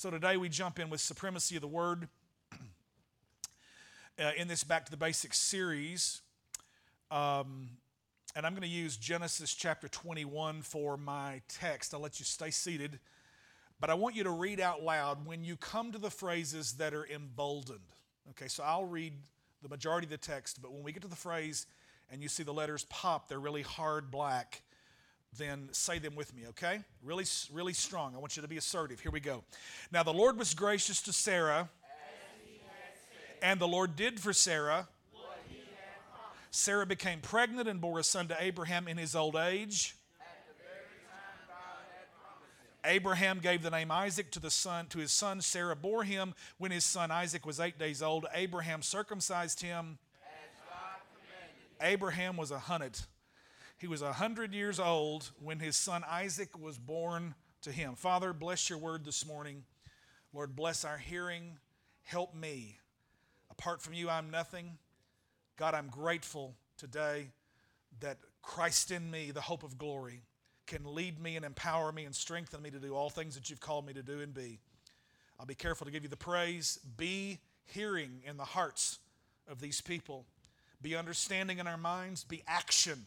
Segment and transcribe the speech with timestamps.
[0.00, 2.08] So today we jump in with Supremacy of the Word
[4.18, 6.22] uh, in this Back to the Basics series.
[7.10, 7.68] Um,
[8.34, 11.92] and I'm going to use Genesis chapter 21 for my text.
[11.92, 12.98] I'll let you stay seated.
[13.78, 16.94] But I want you to read out loud when you come to the phrases that
[16.94, 17.80] are emboldened.
[18.30, 19.12] Okay, so I'll read
[19.62, 21.66] the majority of the text, but when we get to the phrase
[22.10, 24.62] and you see the letters pop, they're really hard black,
[25.36, 26.80] then say them with me, okay?
[27.02, 28.14] Really, really strong.
[28.14, 29.00] I want you to be assertive.
[29.00, 29.44] Here we go.
[29.92, 31.68] Now, the Lord was gracious to Sarah,
[33.42, 34.88] and the Lord did for Sarah.
[36.50, 39.96] Sarah became pregnant and bore a son to Abraham in his old age.
[42.84, 46.70] Abraham gave the name Isaac to the son to his son Sarah bore him when
[46.70, 49.98] his son Isaac was 8 days old Abraham circumcised him
[51.82, 52.98] Abraham was a hundred
[53.80, 58.32] he was a hundred years old when his son Isaac was born to him Father
[58.32, 59.64] bless your word this morning
[60.32, 61.58] Lord bless our hearing
[62.02, 62.78] help me
[63.50, 64.78] apart from you I'm nothing
[65.56, 67.28] God I'm grateful today
[68.00, 70.22] that Christ in me the hope of glory
[70.66, 73.60] can lead me and empower me and strengthen me to do all things that you've
[73.60, 74.60] called me to do and be.
[75.38, 76.78] I'll be careful to give you the praise.
[76.96, 79.00] Be hearing in the hearts
[79.48, 80.26] of these people.
[80.80, 82.22] Be understanding in our minds.
[82.22, 83.06] Be action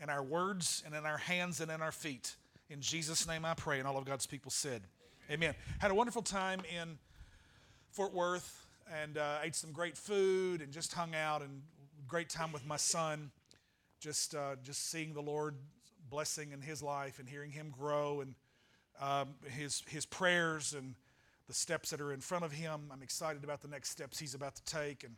[0.00, 2.36] in our words and in our hands and in our feet.
[2.68, 3.78] In Jesus' name I pray.
[3.78, 4.82] And all of God's people said,
[5.30, 5.54] Amen.
[5.78, 6.98] Had a wonderful time in
[7.90, 8.66] Fort Worth
[9.02, 11.62] and uh, ate some great food and just hung out and
[12.06, 13.30] great time with my son.
[13.98, 15.56] Just, uh, just seeing the Lord
[16.08, 18.34] blessing in his life and hearing him grow and
[19.00, 20.94] um, his, his prayers and
[21.46, 22.90] the steps that are in front of him.
[22.92, 25.14] I'm excited about the next steps he's about to take, and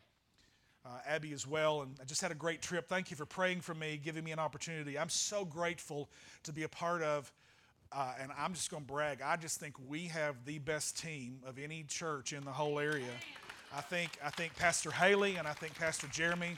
[0.84, 1.82] uh, Abby as well.
[1.82, 2.88] And I just had a great trip.
[2.88, 4.98] Thank you for praying for me, giving me an opportunity.
[4.98, 6.08] I'm so grateful
[6.44, 7.32] to be a part of.
[7.90, 9.22] Uh, and I'm just going to brag.
[9.22, 13.06] I just think we have the best team of any church in the whole area.
[13.74, 16.56] I think I think Pastor Haley and I think Pastor Jeremy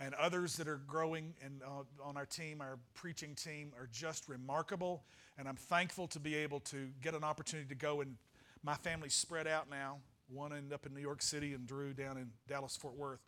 [0.00, 4.28] and others that are growing and uh, on our team, our preaching team, are just
[4.28, 5.02] remarkable.
[5.38, 8.16] And I'm thankful to be able to get an opportunity to go and
[8.62, 9.98] my family's spread out now.
[10.32, 13.20] One ended up in New York City and Drew down in Dallas Fort Worth.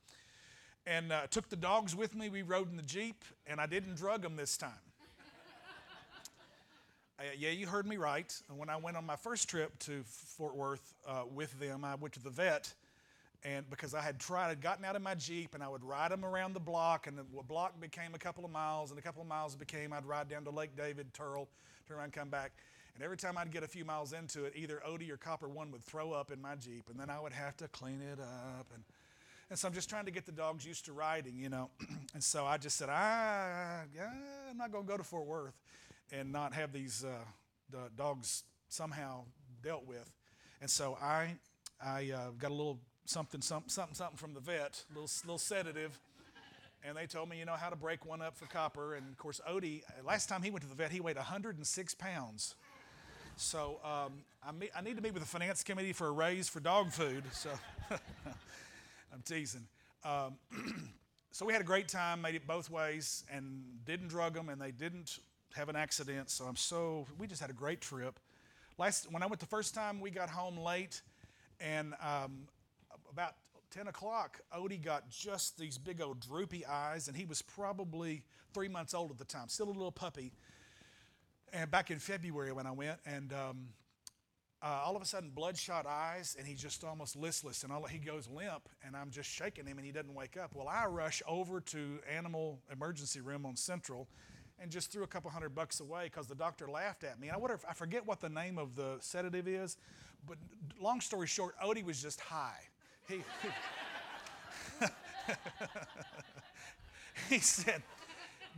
[0.86, 2.28] And uh, took the dogs with me.
[2.28, 4.70] We rode in the Jeep, and I didn't drug them this time.
[7.18, 8.34] uh, yeah, you heard me right.
[8.54, 12.14] When I went on my first trip to Fort Worth uh, with them, I went
[12.14, 12.74] to the vet
[13.44, 16.10] and because I had tried, I'd gotten out of my Jeep and I would ride
[16.10, 19.20] them around the block, and the block became a couple of miles, and a couple
[19.20, 21.48] of miles became I'd ride down to Lake David, Turl,
[21.86, 22.52] turn around, come back.
[22.94, 25.72] And every time I'd get a few miles into it, either Odie or Copper One
[25.72, 28.66] would throw up in my Jeep, and then I would have to clean it up.
[28.72, 28.84] And,
[29.50, 31.70] and so I'm just trying to get the dogs used to riding, you know.
[32.14, 33.82] and so I just said, I,
[34.50, 35.60] I'm not going to go to Fort Worth
[36.12, 37.24] and not have these uh,
[37.70, 39.24] the dogs somehow
[39.62, 40.08] dealt with.
[40.60, 41.34] And so I,
[41.84, 45.38] I uh, got a little something, something, something, something from the vet, a little, little
[45.38, 45.98] sedative.
[46.86, 48.94] And they told me, you know, how to break one up for copper.
[48.94, 52.54] And of course, Odie, last time he went to the vet, he weighed 106 pounds.
[53.36, 54.12] So um,
[54.46, 56.92] I, me- I, need to meet with the finance committee for a raise for dog
[56.92, 57.24] food.
[57.32, 57.50] So
[57.90, 59.66] I'm teasing.
[60.04, 60.36] Um,
[61.32, 64.60] so we had a great time, made it both ways, and didn't drug them, and
[64.60, 65.18] they didn't
[65.54, 66.30] have an accident.
[66.30, 68.20] So I'm so, we just had a great trip.
[68.78, 71.02] Last, when I went the first time, we got home late,
[71.60, 72.46] and um,
[73.10, 73.34] about
[73.72, 78.68] 10 o'clock, Odie got just these big old droopy eyes, and he was probably three
[78.68, 80.32] months old at the time, still a little puppy.
[81.54, 83.68] And back in February when I went, and um,
[84.60, 87.98] uh, all of a sudden, bloodshot eyes, and he's just almost listless, and all, he
[87.98, 90.54] goes limp, and I'm just shaking him, and he doesn't wake up.
[90.54, 94.08] Well, I rush over to animal emergency room on Central,
[94.58, 97.28] and just threw a couple hundred bucks away because the doctor laughed at me.
[97.28, 99.78] And I wonder if I forget what the name of the sedative is,
[100.26, 100.36] but
[100.78, 102.68] long story short, Odie was just high
[103.08, 103.22] he,
[107.28, 107.82] he said,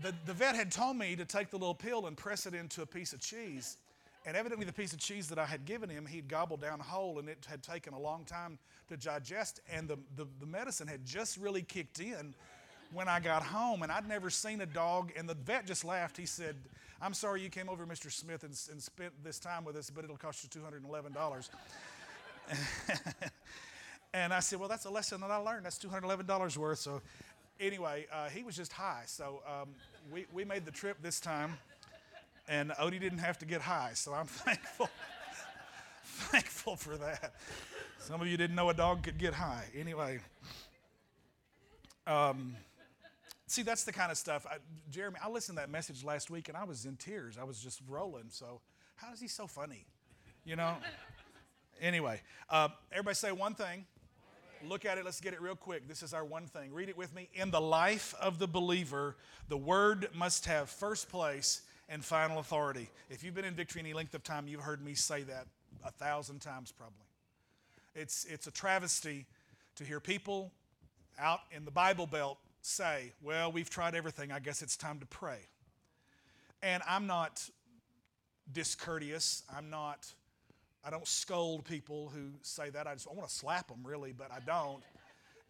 [0.03, 2.83] the, the vet had told me to take the little pill and press it into
[2.83, 3.79] a piece of cheese.
[4.27, 7.21] And evidently, the piece of cheese that I had given him, he'd gobbled down whole,
[7.21, 9.61] and it had taken a long time to digest.
[9.73, 12.35] And the, the, the, medicine had just really kicked in
[12.93, 13.85] when I got home.
[13.85, 15.13] And I'd never seen a dog.
[15.17, 16.17] And the vet just laughed.
[16.17, 16.57] He said,
[17.01, 18.11] I'm sorry you came over, Mr.
[18.11, 21.49] Smith, and, and spent this time with us, but it'll cost you $211.
[24.17, 25.67] And I said, Well, that's a lesson that I learned.
[25.67, 26.79] That's $211 worth.
[26.79, 27.03] So,
[27.61, 29.03] anyway, uh, he was just high.
[29.07, 29.69] So, um,
[30.13, 31.59] we, we made the trip this time,
[32.49, 33.93] and Odie didn't have to get high.
[33.95, 34.89] So, I'm thankful.
[36.05, 37.35] thankful for that.
[37.99, 39.65] Some of you didn't know a dog could get high.
[39.77, 40.21] Anyway,
[42.07, 42.55] um,
[43.47, 44.47] see, that's the kind of stuff.
[44.49, 44.59] I,
[44.91, 47.37] Jeremy, I listened to that message last week and I was in tears.
[47.41, 48.27] I was just rolling.
[48.29, 48.61] So,
[48.95, 49.87] how is he so funny?
[50.45, 50.77] You know?
[51.81, 53.85] Anyway, uh, everybody say one thing.
[54.65, 55.05] Look at it.
[55.05, 55.89] Let's get it real quick.
[55.89, 56.73] This is our one thing.
[56.73, 57.29] Read it with me.
[57.35, 59.17] In the life of the believer,
[59.49, 62.89] the word must have first place and final authority.
[63.11, 65.47] If you've been in victory any length of time, you've heard me say that
[65.85, 67.07] a thousand times probably.
[67.95, 69.27] It's, it's a travesty
[69.77, 70.53] to hear people
[71.19, 74.33] out in the Bible Belt say, Well, we've tried everything.
[74.33, 75.39] I guess it's time to pray.
[76.63, 77.49] And I'm not
[78.53, 79.43] discourteous.
[79.55, 80.13] I'm not,
[80.87, 82.87] I don't scold people who say that.
[82.87, 84.85] I just I want to slap them, really, but I don't.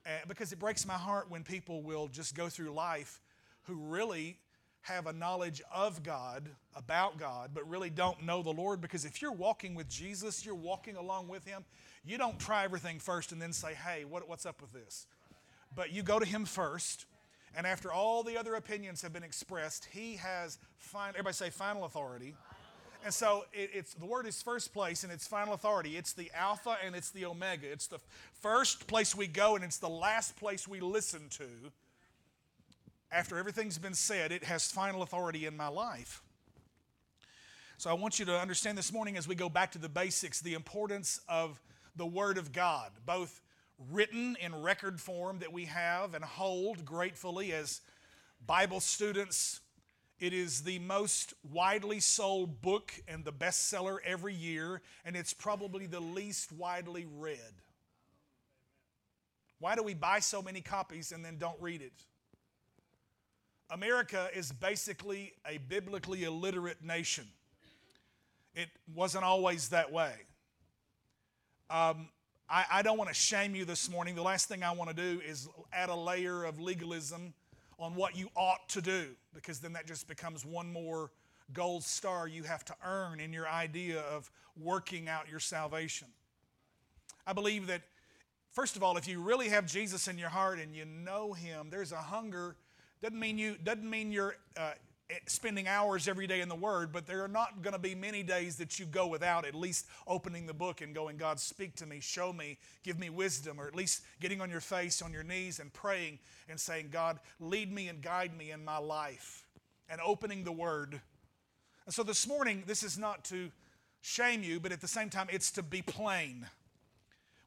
[0.06, 3.21] And because it breaks my heart when people will just go through life
[3.65, 4.38] who really
[4.81, 8.81] have a knowledge of God, about God, but really don't know the Lord.
[8.81, 11.65] Because if you're walking with Jesus, you're walking along with Him,
[12.05, 15.06] you don't try everything first and then say, hey, what, what's up with this?
[15.75, 17.05] But you go to Him first,
[17.55, 21.85] and after all the other opinions have been expressed, He has, final, everybody say final
[21.85, 22.37] authority.
[23.06, 25.97] And so it, it's the word is first place and it's final authority.
[25.97, 27.70] It's the Alpha and it's the Omega.
[27.70, 28.00] It's the
[28.41, 31.44] first place we go and it's the last place we listen to.
[33.12, 36.20] After everything's been said, it has final authority in my life.
[37.79, 40.41] So I want you to understand this morning as we go back to the basics
[40.41, 41.62] the importance of
[41.94, 43.41] the Word of God, both
[43.93, 47.82] written in record form that we have and hold gratefully as
[48.49, 49.61] Bible students.
[50.19, 55.87] It is the most widely sold book and the bestseller every year, and it's probably
[55.87, 57.39] the least widely read.
[59.59, 61.93] Why do we buy so many copies and then don't read it?
[63.69, 67.27] America is basically a biblically illiterate nation.
[68.55, 70.12] It wasn't always that way.
[71.69, 72.09] Um,
[72.49, 74.15] I, I don't want to shame you this morning.
[74.15, 77.35] The last thing I want to do is add a layer of legalism
[77.78, 81.11] on what you ought to do, because then that just becomes one more
[81.52, 84.31] gold star you have to earn in your idea of
[84.61, 86.08] working out your salvation.
[87.26, 87.82] I believe that,
[88.52, 91.69] first of all, if you really have Jesus in your heart and you know Him,
[91.70, 92.56] there's a hunger.
[93.02, 94.73] Doesn't mean you doesn't mean you're uh,
[95.08, 97.94] Eh, spending hours every day in the Word, but there are not going to be
[97.94, 101.76] many days that you go without at least opening the book and going, God, speak
[101.76, 105.12] to me, show me, give me wisdom, or at least getting on your face, on
[105.12, 106.19] your knees, and praying
[106.49, 109.47] and saying, God, lead me and guide me in my life,
[109.88, 111.00] and opening the Word.
[111.85, 113.52] And so this morning, this is not to
[114.00, 116.49] shame you, but at the same time, it's to be plain.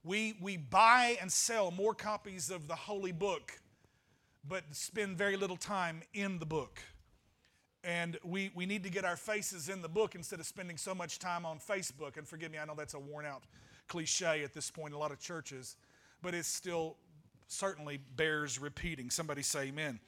[0.05, 3.59] We, we buy and sell more copies of the Holy Book,
[4.47, 6.81] but spend very little time in the book.
[7.83, 10.93] And we, we need to get our faces in the book instead of spending so
[10.93, 12.17] much time on Facebook.
[12.17, 13.43] And forgive me, I know that's a worn out
[13.87, 15.75] cliche at this point in a lot of churches,
[16.21, 16.97] but it still
[17.47, 19.09] certainly bears repeating.
[19.09, 19.99] Somebody say amen.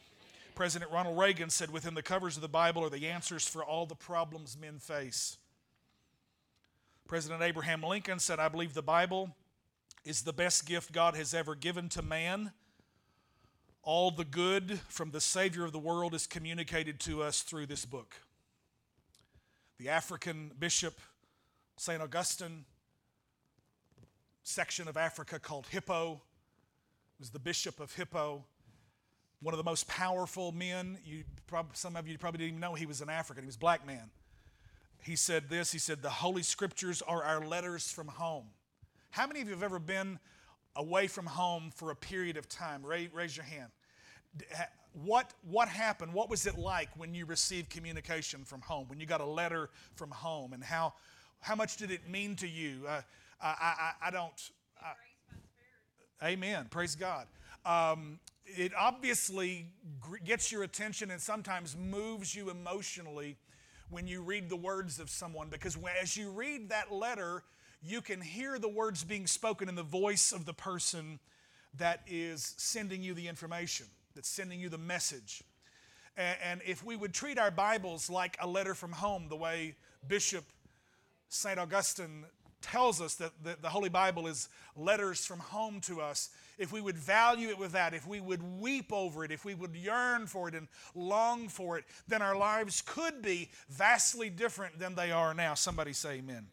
[0.53, 3.85] President Ronald Reagan said, Within the covers of the Bible are the answers for all
[3.85, 5.37] the problems men face.
[7.07, 9.35] President Abraham Lincoln said, I believe the Bible
[10.05, 12.51] is the best gift God has ever given to man
[13.83, 17.85] all the good from the Savior of the world is communicated to us through this
[17.85, 18.15] book.
[19.77, 20.99] The African bishop,
[21.77, 22.01] St.
[22.01, 22.65] Augustine,
[24.43, 26.21] section of Africa called Hippo,
[27.19, 28.43] was the bishop of Hippo,
[29.41, 30.99] one of the most powerful men.
[31.03, 33.43] You probably, some of you probably didn't even know he was an African.
[33.43, 34.11] He was a black man.
[35.03, 35.71] He said this.
[35.71, 38.51] He said, "The Holy Scriptures are our letters from home."
[39.09, 40.19] How many of you have ever been
[40.75, 42.85] away from home for a period of time?
[42.85, 43.69] Raise, raise your hand.
[44.93, 46.13] What, what happened?
[46.13, 49.69] What was it like when you received communication from home, when you got a letter
[49.95, 50.93] from home, and how,
[51.39, 52.81] how much did it mean to you?
[52.87, 53.01] Uh,
[53.41, 54.51] I, I, I, don't.
[54.83, 56.67] Uh, amen.
[56.69, 57.27] Praise God.
[57.65, 59.67] Um, it obviously
[60.25, 63.37] gets your attention and sometimes moves you emotionally
[63.89, 67.43] when you read the words of someone because as you read that letter,
[67.81, 71.19] you can hear the words being spoken in the voice of the person
[71.77, 75.43] that is sending you the information, that's sending you the message.
[76.17, 79.75] And, if we would treat our Bibles like a letter from home, the way
[80.07, 80.43] Bishop
[81.29, 81.57] St.
[81.57, 82.25] Augustine
[82.61, 86.97] tells us that the, Holy Bible is letters from home to us, if we would
[86.97, 90.47] value it with that, if we would weep over it, if we would yearn for
[90.47, 95.33] it and long for it, then our lives could be vastly different than they are
[95.33, 95.55] now.
[95.55, 96.47] Somebody say amen.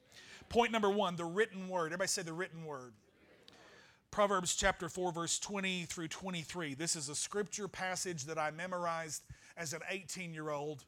[0.49, 1.87] Point number one the written word.
[1.87, 2.95] Everybody say the written word.
[4.11, 6.73] Proverbs chapter 4, verse 20 through 23.
[6.73, 9.23] This is a scripture passage that I memorized
[9.59, 10.85] as an 18 year old.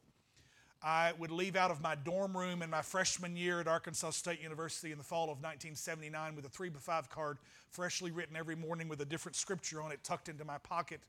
[0.81, 4.41] I would leave out of my dorm room in my freshman year at Arkansas State
[4.41, 7.37] University in the fall of 1979 with a 3 by 5 card,
[7.69, 10.99] freshly written every morning with a different scripture on it tucked into my pocket.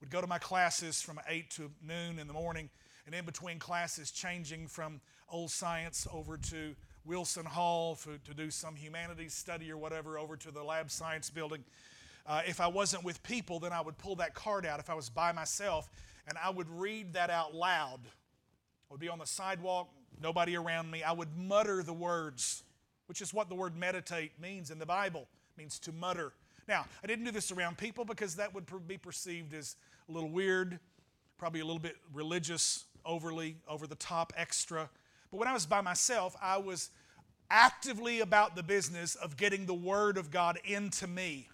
[0.00, 2.70] Would go to my classes from 8 to noon in the morning,
[3.06, 6.76] and in between classes, changing from old science over to
[7.08, 11.30] Wilson Hall for, to do some humanities study or whatever over to the lab science
[11.30, 11.64] building.
[12.26, 14.94] Uh, if I wasn't with people, then I would pull that card out if I
[14.94, 15.88] was by myself
[16.28, 18.00] and I would read that out loud.
[18.04, 19.88] I would be on the sidewalk,
[20.20, 21.02] nobody around me.
[21.02, 22.62] I would mutter the words,
[23.06, 25.22] which is what the word meditate means in the Bible.
[25.56, 26.34] It means to mutter.
[26.68, 29.76] Now, I didn't do this around people because that would be perceived as
[30.10, 30.78] a little weird,
[31.38, 34.90] probably a little bit religious, overly, over the top, extra.
[35.30, 36.90] But when I was by myself, I was
[37.50, 41.48] actively about the business of getting the Word of God into me.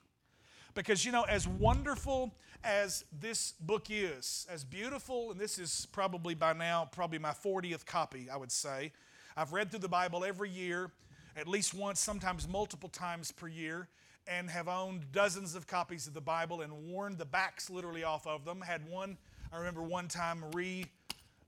[0.75, 6.35] Because, you know, as wonderful as this book is, as beautiful, and this is probably
[6.35, 8.93] by now, probably my 40th copy, I would say.
[9.37, 10.91] I've read through the Bible every year,
[11.37, 13.89] at least once, sometimes multiple times per year,
[14.27, 18.27] and have owned dozens of copies of the Bible and worn the backs literally off
[18.27, 18.61] of them.
[18.61, 19.19] Had one,
[19.53, 20.87] I remember one time re,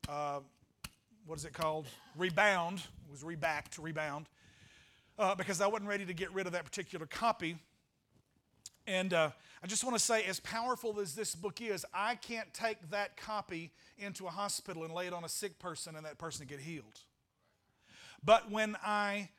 [0.09, 0.41] uh,
[1.27, 1.87] what is it called?
[2.17, 4.27] Rebound, it was rebacked, rebound,
[5.19, 7.57] uh, because I wasn't ready to get rid of that particular copy.
[8.87, 9.31] And uh,
[9.63, 13.17] I just want to say, as powerful as this book is, I can't take that
[13.17, 16.61] copy into a hospital and lay it on a sick person and that person get
[16.61, 17.01] healed.
[18.23, 19.31] But when I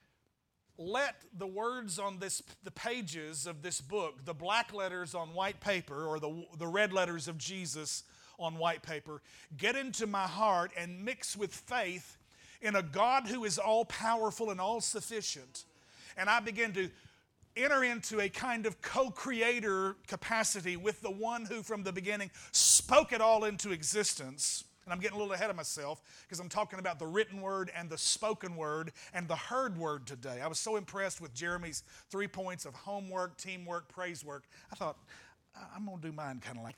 [0.78, 5.62] let the words on this, the pages of this book, the black letters on white
[5.62, 8.04] paper or the, the red letters of Jesus
[8.40, 9.22] on white paper,
[9.58, 12.18] get into my heart and mix with faith
[12.62, 15.66] in a God who is all powerful and all sufficient,
[16.18, 16.90] and I begin to
[17.56, 22.32] enter into a kind of co creator capacity with the one who from the beginning
[22.52, 24.64] spoke it all into existence.
[24.86, 27.70] And I'm getting a little ahead of myself because I'm talking about the written word
[27.76, 30.40] and the spoken word and the heard word today.
[30.42, 34.46] I was so impressed with Jeremy's three points of homework, teamwork, praise work.
[34.72, 34.98] I thought,
[35.76, 36.76] I'm going to do mine kind of like.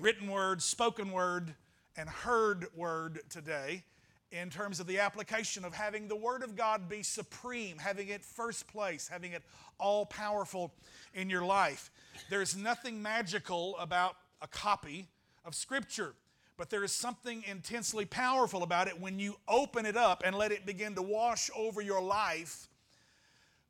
[0.00, 1.54] Written word, spoken word,
[1.96, 3.84] and heard word today
[4.32, 8.24] in terms of the application of having the Word of God be supreme, having it
[8.24, 9.42] first place, having it
[9.78, 10.72] all powerful
[11.12, 11.90] in your life.
[12.30, 15.08] There's nothing magical about a copy
[15.44, 16.14] of Scripture,
[16.56, 20.50] but there is something intensely powerful about it when you open it up and let
[20.50, 22.68] it begin to wash over your life.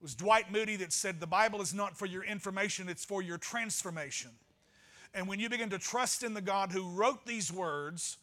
[0.02, 3.22] It was Dwight Moody that said, The Bible is not for your information, it's for
[3.22, 4.32] your transformation.
[5.14, 8.16] And when you begin to trust in the God who wrote these words,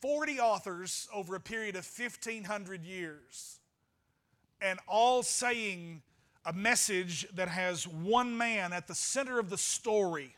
[0.00, 3.60] 40 authors over a period of 1,500 years,
[4.60, 6.02] and all saying
[6.44, 10.34] a message that has one man at the center of the story.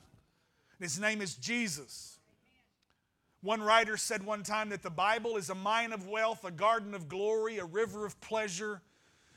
[0.78, 2.19] His name is Jesus.
[3.40, 6.92] One writer said one time that the Bible is a mine of wealth, a garden
[6.92, 8.83] of glory, a river of pleasure.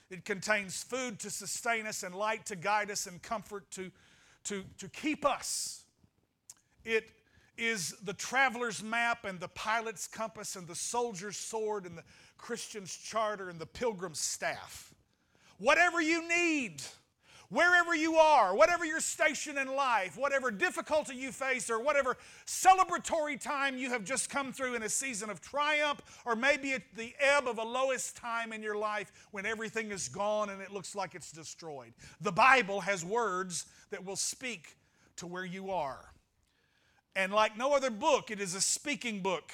[0.09, 3.91] It contains food to sustain us and light to guide us and comfort to,
[4.45, 5.83] to, to keep us.
[6.83, 7.09] It
[7.57, 12.03] is the traveler's map and the pilot's compass and the soldier's sword and the
[12.37, 14.93] Christian's charter and the pilgrim's staff.
[15.57, 16.81] Whatever you need,
[17.49, 23.39] wherever you are, whatever your station in life, whatever difficulty you face, or whatever celebratory
[23.39, 27.13] time you have just come through in a season of triumph, or maybe at the
[27.19, 30.95] ebb of a lowest time in your life when everything is gone and it looks
[30.95, 31.93] like it's destroyed.
[32.21, 34.77] The Bible has words that will speak
[35.17, 36.11] to where you are.
[37.15, 39.51] And like no other book, it is a speaking book.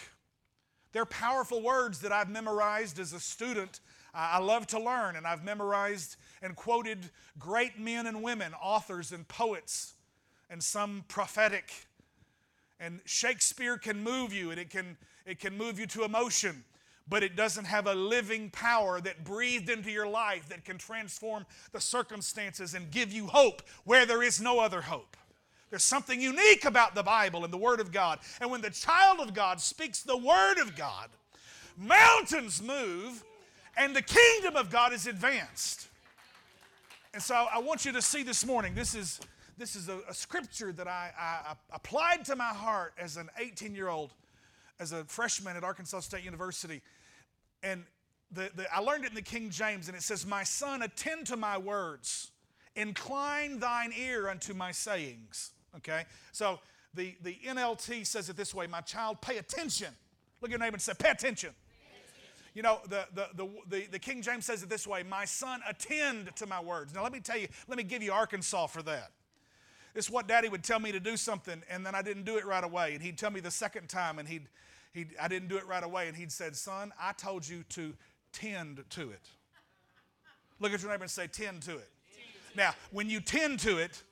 [0.93, 3.79] They're powerful words that I've memorized as a student.
[4.13, 9.27] I love to learn, and I've memorized and quoted great men and women, authors and
[9.27, 9.93] poets,
[10.49, 11.71] and some prophetic.
[12.79, 16.65] And Shakespeare can move you, and it can, it can move you to emotion,
[17.07, 21.45] but it doesn't have a living power that breathed into your life that can transform
[21.71, 25.15] the circumstances and give you hope where there is no other hope.
[25.69, 28.19] There's something unique about the Bible and the Word of God.
[28.41, 31.09] And when the child of God speaks the Word of God,
[31.77, 33.23] mountains move
[33.77, 35.87] and the kingdom of God is advanced.
[37.13, 39.19] And so I want you to see this morning, this is,
[39.57, 43.75] this is a, a scripture that I, I, applied to my heart as an 18
[43.75, 44.13] year old,
[44.79, 46.81] as a freshman at Arkansas State University.
[47.63, 47.83] And
[48.31, 51.27] the, the, I learned it in the King James, and it says, My son, attend
[51.27, 52.31] to my words,
[52.75, 55.51] incline thine ear unto my sayings.
[55.77, 56.05] Okay?
[56.31, 56.59] So
[56.93, 59.89] the, the NLT says it this way My child, pay attention.
[60.39, 61.51] Look at your neighbor and say, Pay attention.
[62.53, 65.61] You know, the, the, the, the, the King James says it this way My son,
[65.67, 66.93] attend to my words.
[66.93, 69.11] Now, let me tell you, let me give you Arkansas for that.
[69.93, 72.45] It's what daddy would tell me to do something, and then I didn't do it
[72.45, 72.93] right away.
[72.93, 74.47] And he'd tell me the second time, and he'd,
[74.93, 76.07] he'd, I didn't do it right away.
[76.07, 77.93] And he'd said, Son, I told you to
[78.31, 79.29] tend to it.
[80.59, 81.89] Look at your neighbor and say, Tend to it.
[82.55, 84.03] Now, when you tend to it,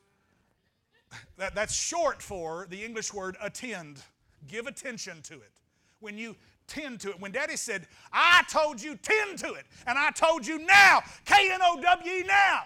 [1.37, 4.01] that, that's short for the English word attend.
[4.47, 5.51] Give attention to it.
[5.99, 6.35] When you
[6.69, 7.19] tend to it.
[7.19, 11.51] When Daddy said, I told you, tend to it, and I told you now, K
[11.51, 12.61] N O W E now,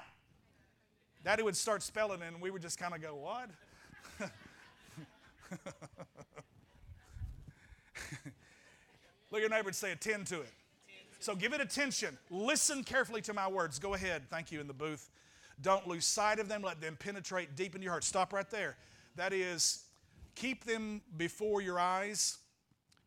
[1.23, 3.49] Daddy would start spelling and we would just kind of go, What?
[9.31, 10.51] Look at your neighbor and say, Attend to it.
[11.19, 12.17] So give it attention.
[12.29, 13.79] Listen carefully to my words.
[13.79, 14.23] Go ahead.
[14.29, 15.09] Thank you in the booth.
[15.61, 16.61] Don't lose sight of them.
[16.61, 18.03] Let them penetrate deep into your heart.
[18.03, 18.75] Stop right there.
[19.15, 19.85] That is,
[20.35, 22.39] keep them before your eyes,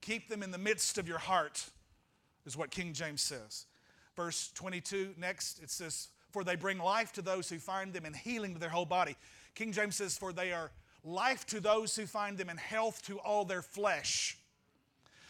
[0.00, 1.64] keep them in the midst of your heart,
[2.44, 3.66] is what King James says.
[4.14, 8.16] Verse 22, next, it says, For they bring life to those who find them and
[8.16, 9.16] healing to their whole body.
[9.54, 10.70] King James says, For they are
[11.04, 14.38] life to those who find them and health to all their flesh.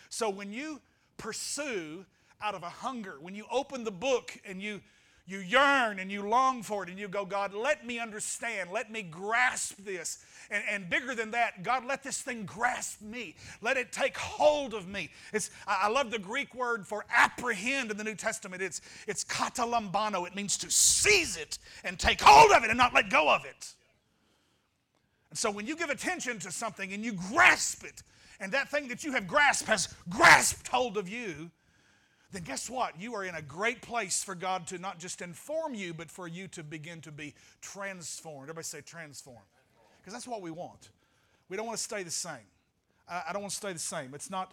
[0.08, 0.80] So when you
[1.16, 2.04] pursue
[2.40, 4.80] out of a hunger, when you open the book and you
[5.26, 8.90] you yearn and you long for it and you go, God, let me understand, let
[8.92, 10.25] me grasp this.
[10.50, 13.35] And, and bigger than that, God, let this thing grasp me.
[13.61, 15.11] Let it take hold of me.
[15.33, 18.62] It's, I love the Greek word for apprehend in the New Testament.
[18.62, 20.26] It's, it's katalambano.
[20.26, 23.45] It means to seize it and take hold of it and not let go of
[23.45, 23.75] it.
[25.30, 28.02] And so when you give attention to something and you grasp it,
[28.38, 31.50] and that thing that you have grasped has grasped hold of you,
[32.37, 33.00] then guess what?
[33.00, 36.28] You are in a great place for God to not just inform you, but for
[36.28, 38.43] you to begin to be transformed.
[38.43, 39.40] Everybody say transformed.
[39.99, 40.90] Because that's what we want.
[41.49, 42.47] We don't want to stay the same.
[43.09, 44.12] I, don't want to stay the same.
[44.12, 44.52] It's not,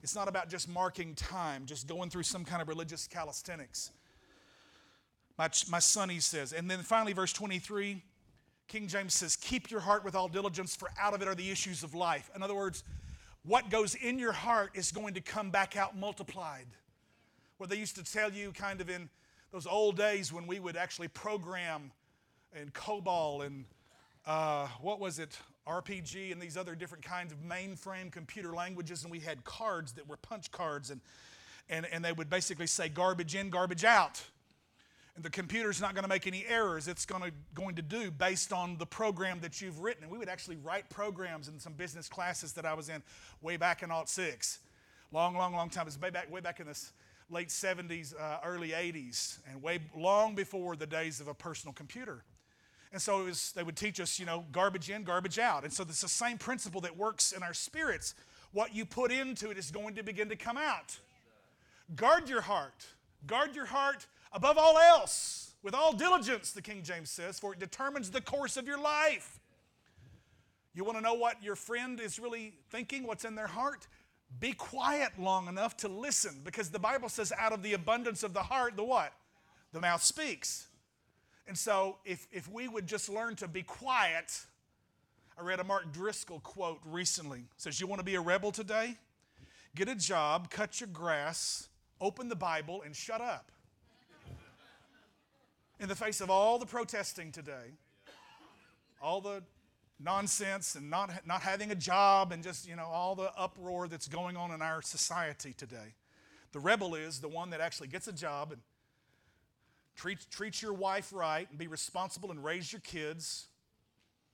[0.00, 3.90] it's not about just marking time, just going through some kind of religious calisthenics.
[5.36, 6.52] My, my son, he says.
[6.52, 8.00] And then finally, verse 23,
[8.68, 11.50] King James says, Keep your heart with all diligence, for out of it are the
[11.50, 12.30] issues of life.
[12.36, 12.84] In other words,
[13.42, 16.66] what goes in your heart is going to come back out multiplied.
[17.58, 19.08] Where they used to tell you, kind of in
[19.52, 21.92] those old days when we would actually program
[22.60, 23.64] in COBOL and
[24.26, 29.10] uh, what was it, RPG and these other different kinds of mainframe computer languages, and
[29.10, 31.00] we had cards that were punch cards, and,
[31.68, 34.22] and, and they would basically say garbage in, garbage out.
[35.16, 36.88] And the computer's not going to make any errors.
[36.88, 40.02] It's going to, going to do based on the program that you've written.
[40.02, 43.00] And we would actually write programs in some business classes that I was in
[43.40, 44.58] way back in alt 06.
[45.12, 45.82] Long, long, long time.
[45.82, 46.92] It was way back, way back in this
[47.30, 52.24] late 70s, uh, early 80s, and way long before the days of a personal computer.
[52.92, 55.64] And so it was, they would teach us, you know, garbage in, garbage out.
[55.64, 58.14] And so it's the same principle that works in our spirits.
[58.52, 60.98] What you put into it is going to begin to come out.
[61.96, 62.86] Guard your heart.
[63.26, 67.58] Guard your heart above all else, with all diligence, the King James says, for it
[67.58, 69.40] determines the course of your life.
[70.74, 73.86] You want to know what your friend is really thinking, what's in their heart?
[74.40, 78.34] Be quiet long enough to listen because the Bible says, out of the abundance of
[78.34, 79.12] the heart, the what?
[79.72, 80.66] The mouth speaks.
[81.46, 84.46] And so, if, if we would just learn to be quiet,
[85.38, 87.40] I read a Mark Driscoll quote recently.
[87.40, 88.96] It says, You want to be a rebel today?
[89.74, 91.68] Get a job, cut your grass,
[92.00, 93.50] open the Bible, and shut up
[95.80, 97.72] in the face of all the protesting today,
[99.02, 99.42] all the
[100.00, 104.08] nonsense and not, not having a job and just, you know, all the uproar that's
[104.08, 105.94] going on in our society today.
[106.52, 108.60] The rebel is the one that actually gets a job and
[109.96, 113.46] treats, treats your wife right and be responsible and raise your kids,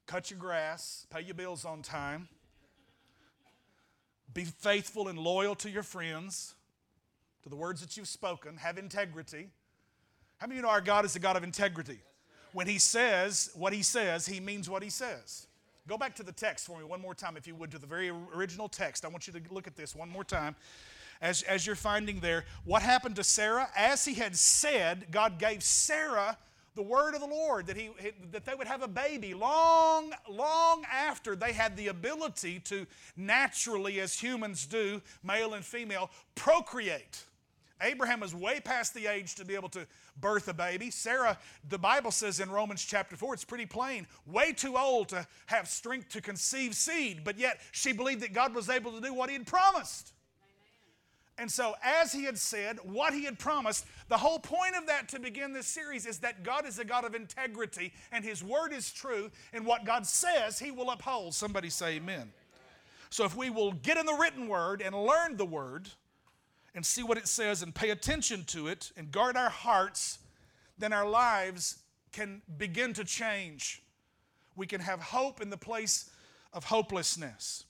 [0.06, 2.28] cut your grass, pay your bills on time,
[4.32, 6.54] be faithful and loyal to your friends,
[7.42, 9.48] to the words that you've spoken, have integrity
[10.40, 11.98] how many of you know our God is a God of integrity?
[12.52, 15.46] When He says what He says, He means what He says.
[15.88, 17.86] Go back to the text for me one more time, if you would, to the
[17.86, 19.04] very original text.
[19.04, 20.54] I want you to look at this one more time.
[21.20, 23.68] As, as you're finding there, what happened to Sarah?
[23.76, 26.38] As he had said, God gave Sarah
[26.74, 27.90] the word of the Lord that, he,
[28.30, 34.00] that they would have a baby long, long after they had the ability to naturally,
[34.00, 37.24] as humans do, male and female, procreate.
[37.82, 39.86] Abraham was way past the age to be able to
[40.20, 40.90] birth a baby.
[40.90, 45.26] Sarah, the Bible says in Romans chapter 4, it's pretty plain, way too old to
[45.46, 49.14] have strength to conceive seed, but yet she believed that God was able to do
[49.14, 50.12] what he had promised.
[51.40, 55.08] And so, as he had said, what he had promised, the whole point of that
[55.08, 58.74] to begin this series is that God is a God of integrity and his word
[58.74, 61.34] is true, and what God says, he will uphold.
[61.34, 62.30] Somebody say amen.
[63.08, 65.88] So, if we will get in the written word and learn the word,
[66.74, 70.18] and see what it says and pay attention to it and guard our hearts,
[70.78, 71.78] then our lives
[72.12, 73.82] can begin to change.
[74.56, 76.10] We can have hope in the place
[76.52, 77.64] of hopelessness.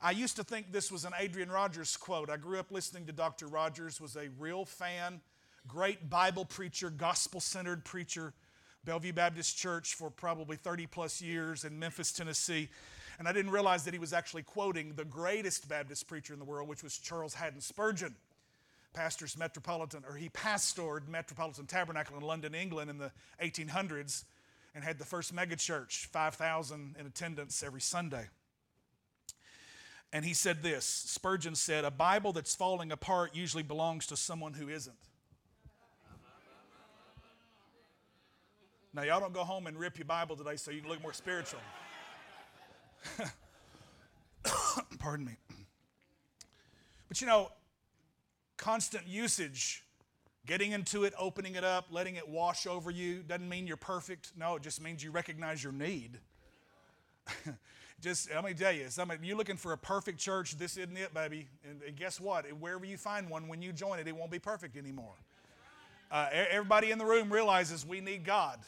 [0.00, 2.30] I used to think this was an Adrian Rogers quote.
[2.30, 3.46] I grew up listening to Dr.
[3.46, 5.20] Rogers, was a real fan,
[5.66, 8.32] great Bible preacher, gospel-centered preacher,
[8.84, 12.68] Bellevue Baptist Church for probably 30 plus years in Memphis, Tennessee.
[13.18, 16.44] And I didn't realize that he was actually quoting the greatest Baptist preacher in the
[16.44, 18.14] world, which was Charles Haddon Spurgeon,
[18.96, 24.24] pastors Metropolitan, or he pastored Metropolitan Tabernacle in London, England in the 1800s
[24.74, 28.26] and had the first megachurch, 5,000 in attendance every Sunday.
[30.12, 34.54] And he said this Spurgeon said, A Bible that's falling apart usually belongs to someone
[34.54, 34.96] who isn't.
[38.94, 41.12] Now, y'all don't go home and rip your Bible today so you can look more
[41.12, 41.60] spiritual.
[44.98, 45.36] Pardon me.
[47.08, 47.50] But you know,
[48.56, 49.84] constant usage,
[50.46, 54.32] getting into it, opening it up, letting it wash over you, doesn't mean you're perfect.
[54.36, 56.18] No, it just means you recognize your need.
[58.00, 61.12] just, let me tell you, some, you're looking for a perfect church, this isn't it,
[61.12, 61.48] baby.
[61.68, 62.44] And, and guess what?
[62.60, 65.14] Wherever you find one, when you join it, it won't be perfect anymore.
[66.10, 68.60] Uh, everybody in the room realizes we need God.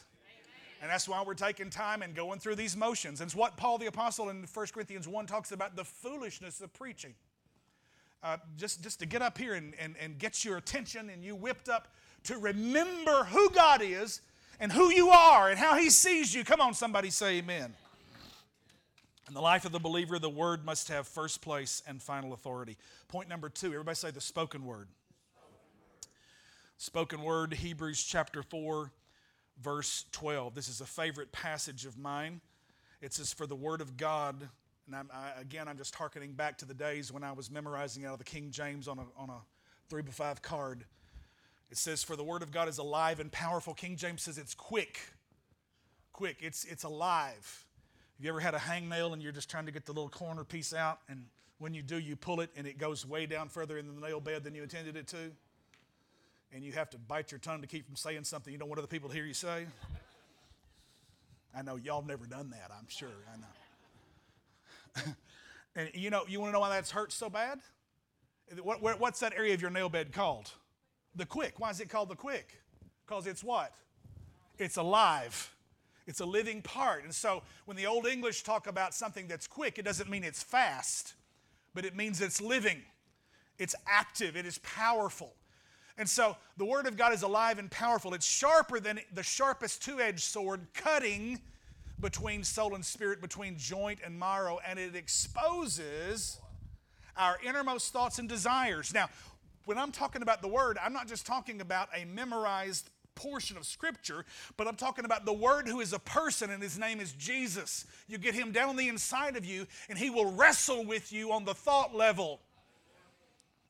[0.81, 3.19] And that's why we're taking time and going through these motions.
[3.19, 6.71] And it's what Paul the Apostle in 1 Corinthians 1 talks about the foolishness of
[6.73, 7.15] preaching.
[8.21, 11.35] Uh, just, just to get up here and, and, and get your attention and you
[11.35, 11.87] whipped up
[12.23, 14.21] to remember who God is
[14.59, 16.43] and who you are and how He sees you.
[16.43, 17.73] Come on, somebody say amen.
[19.29, 22.77] In the life of the believer, the word must have first place and final authority.
[23.07, 24.87] Point number two, everybody say the spoken word.
[26.77, 28.91] Spoken word, Hebrews chapter 4,
[29.61, 30.55] verse 12.
[30.55, 32.41] This is a favorite passage of mine.
[33.01, 34.49] It says, For the word of God,
[34.89, 38.05] and I'm, I, again, I'm just hearkening back to the days when I was memorizing
[38.05, 39.37] out of the King James on a, on a
[39.87, 40.83] three by five card.
[41.69, 43.75] It says, For the word of God is alive and powerful.
[43.75, 44.99] King James says it's quick.
[46.11, 47.65] Quick, it's, it's alive.
[48.17, 50.43] Have you ever had a hangnail and you're just trying to get the little corner
[50.43, 51.25] piece out, and
[51.59, 54.19] when you do, you pull it and it goes way down further in the nail
[54.19, 55.31] bed than you intended it to?
[56.51, 58.79] and you have to bite your tongue to keep from saying something you don't want
[58.79, 59.65] other people to hear you say?
[61.55, 63.07] I know y'all never done that, I'm sure.
[63.31, 63.68] I know.
[65.75, 67.59] and you know, you want to know why that's hurt so bad?
[68.63, 70.51] What, what's that area of your nail bed called?
[71.15, 71.59] The quick.
[71.59, 72.59] Why is it called the quick?
[73.05, 73.73] Because it's what?
[74.57, 75.53] It's alive.
[76.07, 77.03] It's a living part.
[77.03, 80.41] And so when the Old English talk about something that's quick, it doesn't mean it's
[80.41, 81.13] fast,
[81.75, 82.81] but it means it's living,
[83.59, 85.33] it's active, it is powerful.
[85.99, 88.15] And so the Word of God is alive and powerful.
[88.15, 91.41] It's sharper than the sharpest two edged sword, cutting
[92.01, 96.39] between soul and spirit, between joint and marrow, and it exposes
[97.17, 98.93] our innermost thoughts and desires.
[98.93, 99.09] Now,
[99.65, 103.65] when I'm talking about the Word, I'm not just talking about a memorized portion of
[103.65, 107.11] Scripture, but I'm talking about the Word who is a person and his name is
[107.11, 107.85] Jesus.
[108.07, 111.31] You get him down on the inside of you, and he will wrestle with you
[111.31, 112.39] on the thought level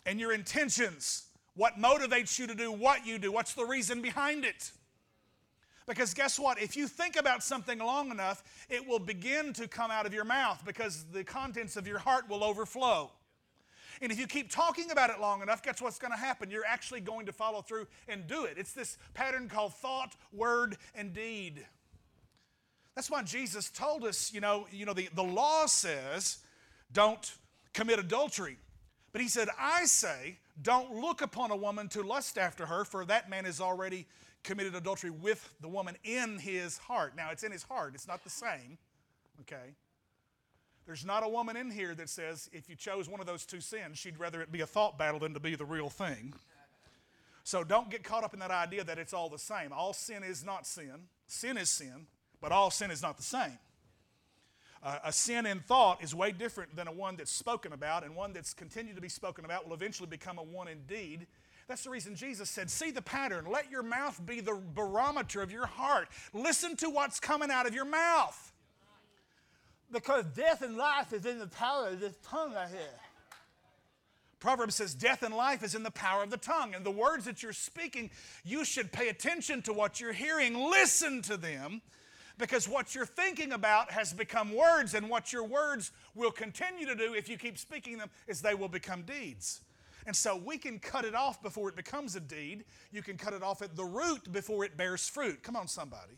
[0.05, 3.33] and your intentions what motivates you to do what you do?
[3.33, 4.71] What's the reason behind it?
[5.89, 6.62] Because guess what?
[6.62, 10.23] If you think about something long enough, it will begin to come out of your
[10.23, 13.10] mouth because the contents of your heart will overflow.
[13.99, 16.52] And if you keep talking about it long enough, guess what's going to happen?
[16.52, 18.54] You're actually going to follow through and do it.
[18.56, 21.65] It's this pattern called thought, word, and deed.
[22.93, 26.38] That's why Jesus told us, you know, you know the, the law says
[26.93, 27.34] don't
[27.73, 28.60] commit adultery.
[29.12, 33.06] But he said, I say, don't look upon a woman to lust after her, for
[33.06, 34.06] that man is already
[34.43, 37.15] committed adultery with the woman in his heart.
[37.15, 38.78] Now, it's in his heart, it's not the same,
[39.41, 39.75] okay?
[40.86, 43.62] There's not a woman in here that says if you chose one of those two
[43.62, 46.34] sins, she'd rather it be a thought battle than to be the real thing.
[47.43, 49.71] So don't get caught up in that idea that it's all the same.
[49.71, 51.08] All sin is not sin.
[51.28, 52.08] Sin is sin,
[52.41, 53.58] but all sin is not the same.
[54.82, 58.15] Uh, a sin in thought is way different than a one that's spoken about, and
[58.15, 61.28] one that's continued to be spoken about will eventually become a one in deed.
[61.69, 63.45] That's the reason Jesus said, See the pattern.
[63.49, 66.10] Let your mouth be the barometer of your heart.
[66.34, 68.51] Listen to what's coming out of your mouth.
[69.91, 72.99] Because death and life is in the power of this tongue right here.
[74.39, 76.73] Proverbs says, Death and life is in the power of the tongue.
[76.73, 78.10] And the words that you're speaking,
[78.43, 80.55] you should pay attention to what you're hearing.
[80.71, 81.84] Listen to them
[82.39, 86.95] because what you're thinking about has become words, and what your words will continue to
[86.95, 89.62] do if you keep speaking them is they will become deeds.
[90.10, 92.65] And so we can cut it off before it becomes a deed.
[92.91, 95.43] You can cut it off at the root before it bears fruit.
[95.43, 96.15] Come on, somebody.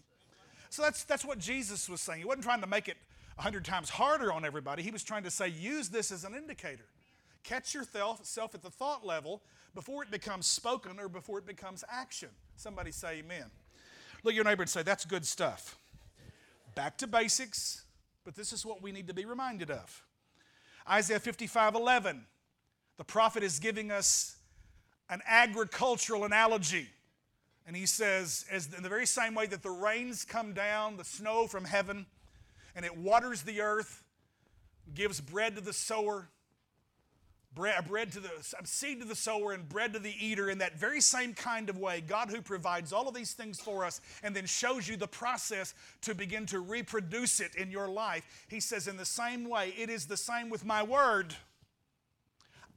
[0.69, 2.19] So that's, that's what Jesus was saying.
[2.19, 2.95] He wasn't trying to make it
[3.37, 4.81] a hundred times harder on everybody.
[4.81, 6.85] He was trying to say, use this as an indicator.
[7.43, 9.41] Catch yourself at the thought level
[9.75, 12.29] before it becomes spoken or before it becomes action.
[12.55, 13.51] Somebody say amen.
[14.23, 15.77] Look your neighbor and say, that's good stuff.
[16.75, 17.83] Back to basics,
[18.23, 20.01] but this is what we need to be reminded of.
[20.89, 22.25] Isaiah 55 11,
[22.97, 24.35] the prophet is giving us
[25.09, 26.87] an agricultural analogy.
[27.67, 31.03] And he says, as in the very same way that the rains come down, the
[31.03, 32.05] snow from heaven,
[32.75, 34.03] and it waters the earth,
[34.93, 36.27] gives bread to the sower,
[37.53, 38.29] bread, bread to the
[38.63, 41.77] seed to the sower, and bread to the eater in that very same kind of
[41.77, 42.01] way.
[42.01, 45.73] God, who provides all of these things for us and then shows you the process
[46.01, 49.89] to begin to reproduce it in your life, He says, in the same way, it
[49.89, 51.35] is the same with my word.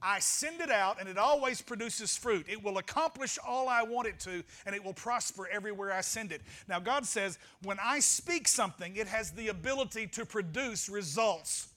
[0.07, 2.45] I send it out and it always produces fruit.
[2.47, 6.31] It will accomplish all I want it to and it will prosper everywhere I send
[6.31, 6.41] it.
[6.69, 11.69] Now, God says, when I speak something, it has the ability to produce results.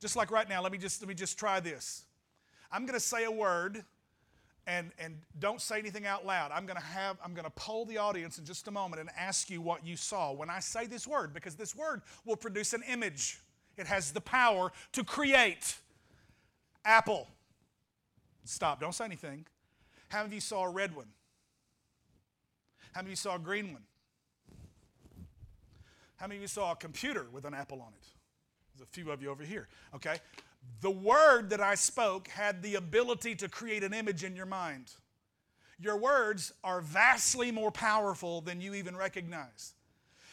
[0.00, 2.04] Just like right now, let me just, let me just try this.
[2.72, 3.84] I'm going to say a word
[4.66, 6.50] and, and don't say anything out loud.
[6.50, 9.10] I'm going to have I'm going to poll the audience in just a moment and
[9.18, 12.72] ask you what you saw when I say this word because this word will produce
[12.72, 13.42] an image.
[13.76, 15.76] It has the power to create.
[16.84, 17.28] Apple.
[18.44, 19.46] Stop, don't say anything.
[20.08, 21.08] How many of you saw a red one?
[22.92, 23.82] How many of you saw a green one?
[26.16, 28.06] How many of you saw a computer with an apple on it?
[28.76, 30.18] There's a few of you over here, okay?
[30.80, 34.92] The word that I spoke had the ability to create an image in your mind.
[35.80, 39.74] Your words are vastly more powerful than you even recognize.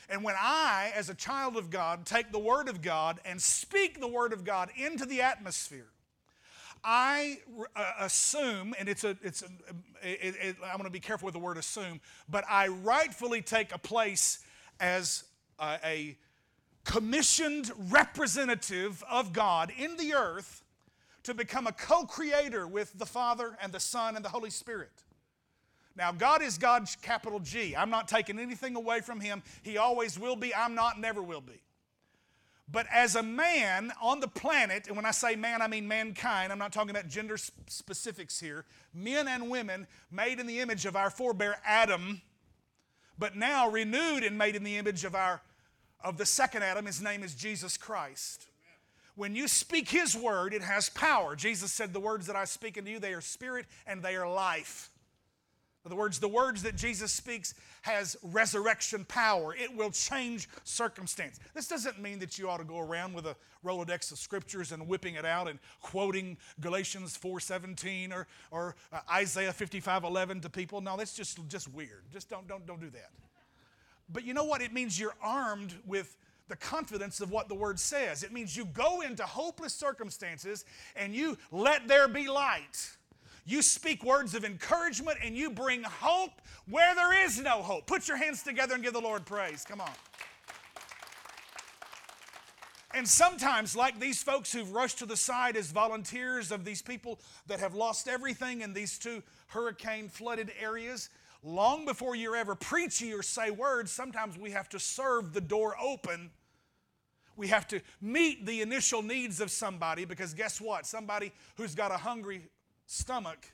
[0.09, 3.99] And when I, as a child of God, take the Word of God and speak
[3.99, 5.87] the Word of God into the atmosphere,
[6.83, 7.39] I
[7.75, 9.45] uh, assume, and it's a, it's a,
[10.01, 13.73] it, it, I'm going to be careful with the word assume, but I rightfully take
[13.73, 14.39] a place
[14.79, 15.23] as
[15.59, 16.17] a, a
[16.83, 20.63] commissioned representative of God in the earth
[21.23, 24.91] to become a co creator with the Father and the Son and the Holy Spirit.
[25.95, 27.75] Now, God is God, capital G.
[27.75, 29.43] I'm not taking anything away from Him.
[29.61, 30.55] He always will be.
[30.55, 31.61] I'm not, never will be.
[32.71, 36.51] But as a man on the planet, and when I say man, I mean mankind,
[36.51, 40.95] I'm not talking about gender specifics here, men and women made in the image of
[40.95, 42.21] our forebear Adam,
[43.19, 45.41] but now renewed and made in the image of our
[46.03, 48.47] of the second Adam, his name is Jesus Christ.
[49.15, 51.35] When you speak his word, it has power.
[51.35, 54.29] Jesus said, The words that I speak unto you, they are spirit and they are
[54.29, 54.89] life.
[55.83, 59.55] In other words, the words that Jesus speaks has resurrection power.
[59.55, 61.39] It will change circumstance.
[61.55, 64.87] This doesn't mean that you ought to go around with a Rolodex of scriptures and
[64.87, 70.81] whipping it out and quoting Galatians 4.17 or, or uh, Isaiah 55.11 to people.
[70.81, 72.03] No, that's just, just weird.
[72.13, 73.09] Just don't, don't, don't do that.
[74.07, 74.61] But you know what?
[74.61, 76.15] It means you're armed with
[76.47, 78.21] the confidence of what the word says.
[78.21, 80.65] It means you go into hopeless circumstances
[80.95, 82.97] and you let there be light.
[83.51, 87.85] You speak words of encouragement and you bring hope where there is no hope.
[87.85, 89.65] Put your hands together and give the Lord praise.
[89.67, 89.91] Come on.
[92.93, 97.19] And sometimes, like these folks who've rushed to the side as volunteers of these people
[97.47, 101.09] that have lost everything in these two hurricane flooded areas,
[101.43, 105.75] long before you're ever preachy or say words, sometimes we have to serve the door
[105.77, 106.31] open.
[107.35, 110.85] We have to meet the initial needs of somebody because guess what?
[110.85, 112.43] Somebody who's got a hungry
[112.91, 113.47] stomach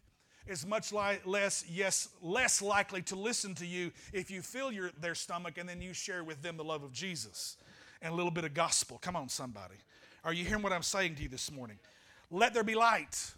[0.48, 4.90] is much li- less, yes, less likely to listen to you if you fill your,
[5.00, 7.58] their stomach and then you share with them the love of Jesus
[8.02, 8.98] and a little bit of gospel.
[8.98, 9.76] Come on, somebody.
[10.24, 11.78] Are you hearing what I'm saying to you this morning?
[12.32, 13.34] Let there be light.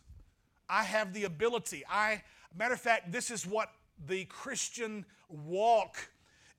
[0.70, 1.84] I have the ability.
[1.90, 2.22] I,
[2.58, 3.70] matter of fact, this is what
[4.08, 5.98] the Christian walk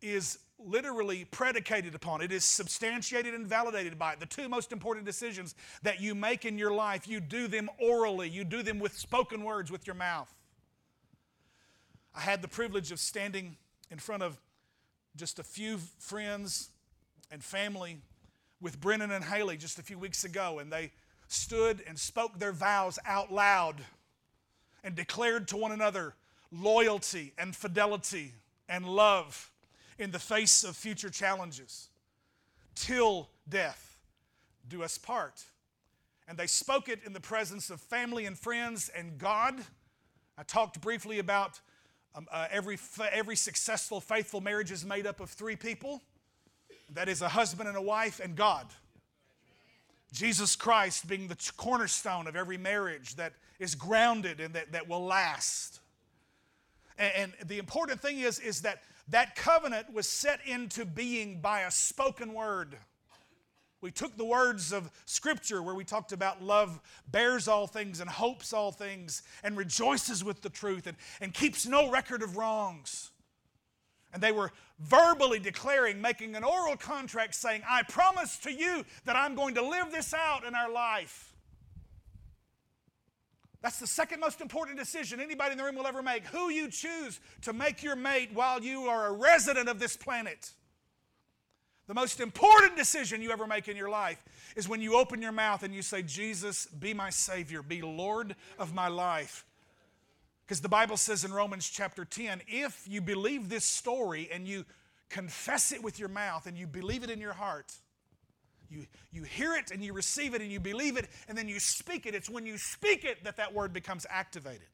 [0.03, 2.21] is literally predicated upon.
[2.21, 4.21] It is substantiated and validated by it.
[4.21, 8.29] The two most important decisions that you make in your life, you do them orally,
[8.29, 10.33] you do them with spoken words with your mouth.
[12.15, 13.57] I had the privilege of standing
[13.91, 14.39] in front of
[15.17, 16.71] just a few friends
[17.31, 17.99] and family
[18.61, 20.93] with Brennan and Haley just a few weeks ago, and they
[21.29, 23.77] stood and spoke their vows out loud
[24.83, 26.15] and declared to one another
[26.53, 28.33] loyalty and fidelity
[28.69, 29.51] and love
[30.01, 31.89] in the face of future challenges.
[32.75, 33.99] Till death
[34.69, 35.45] do us part.
[36.27, 39.61] And they spoke it in the presence of family and friends and God.
[40.39, 41.61] I talked briefly about
[42.15, 42.79] um, uh, every,
[43.13, 46.01] every successful, faithful marriage is made up of three people
[46.95, 48.67] that is, a husband and a wife and God.
[50.13, 55.05] Jesus Christ being the cornerstone of every marriage that is grounded and that, that will
[55.05, 55.81] last.
[56.99, 61.61] And, and the important thing is, is that that covenant was set into being by
[61.61, 62.77] a spoken word.
[63.81, 68.11] We took the words of Scripture where we talked about love bears all things and
[68.11, 73.11] hopes all things and rejoices with the truth and, and keeps no record of wrongs.
[74.13, 79.17] And they were verbally declaring, making an oral contract saying, I promise to you that
[79.17, 81.30] I'm going to live this out in our life.
[83.63, 86.25] That's the second most important decision anybody in the room will ever make.
[86.27, 90.53] Who you choose to make your mate while you are a resident of this planet.
[91.87, 94.23] The most important decision you ever make in your life
[94.57, 98.37] is when you open your mouth and you say, Jesus, be my Savior, be Lord
[98.59, 99.45] of my life.
[100.47, 104.65] Because the Bible says in Romans chapter 10 if you believe this story and you
[105.09, 107.73] confess it with your mouth and you believe it in your heart,
[108.71, 111.59] you, you hear it and you receive it and you believe it and then you
[111.59, 112.15] speak it.
[112.15, 114.69] It's when you speak it that that word becomes activated.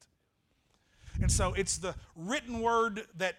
[1.21, 3.35] And so it's the written word that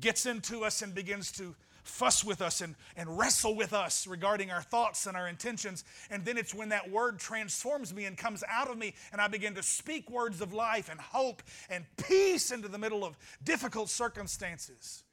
[0.00, 1.54] gets into us and begins to
[1.88, 5.84] fuss with us and, and wrestle with us regarding our thoughts and our intentions.
[6.10, 9.28] And then it's when that word transforms me and comes out of me, and I
[9.28, 13.88] begin to speak words of life and hope and peace into the middle of difficult
[13.88, 15.04] circumstances.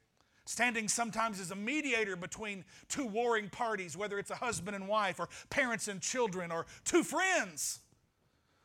[0.46, 5.18] Standing sometimes as a mediator between two warring parties, whether it's a husband and wife,
[5.18, 7.80] or parents and children, or two friends,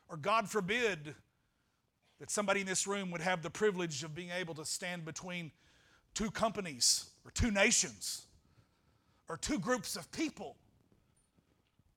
[0.08, 1.16] or God forbid,
[2.20, 5.52] that somebody in this room would have the privilege of being able to stand between
[6.14, 8.28] two companies or two nations
[9.28, 10.58] or two groups of people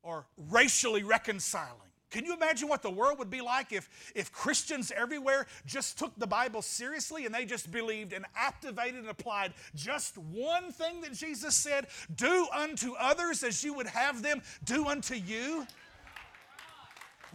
[0.03, 1.91] or racially reconciling.
[2.15, 6.17] Can you imagine what the world would be like if, if Christians everywhere just took
[6.17, 11.13] the Bible seriously and they just believed and activated and applied just one thing that
[11.13, 15.67] Jesus said do unto others as you would have them do unto you?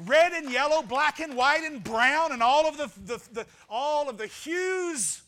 [0.06, 4.10] Red and yellow, black and white and brown, and all of the, the, the all
[4.10, 5.24] of the hues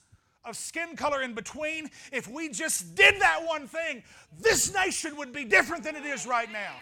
[0.46, 4.02] of skin color in between, if we just did that one thing,
[4.40, 6.76] this nation would be different than it is right now.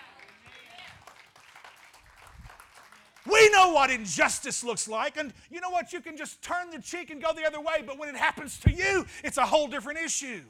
[3.26, 5.92] We know what injustice looks like, and you know what?
[5.92, 8.60] You can just turn the cheek and go the other way, but when it happens
[8.62, 10.42] to you, it's a whole different issue.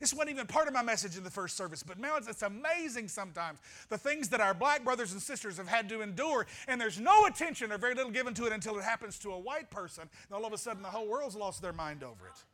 [0.00, 3.06] This wasn't even part of my message in the first service, but man, it's, amazing
[3.08, 3.58] sometimes
[3.90, 7.26] the things that our black brothers and sisters have had to endure, and there's no
[7.26, 10.34] attention or very little given to it until it happens to a white person, and
[10.34, 12.44] all of a sudden the whole world's lost their mind over it.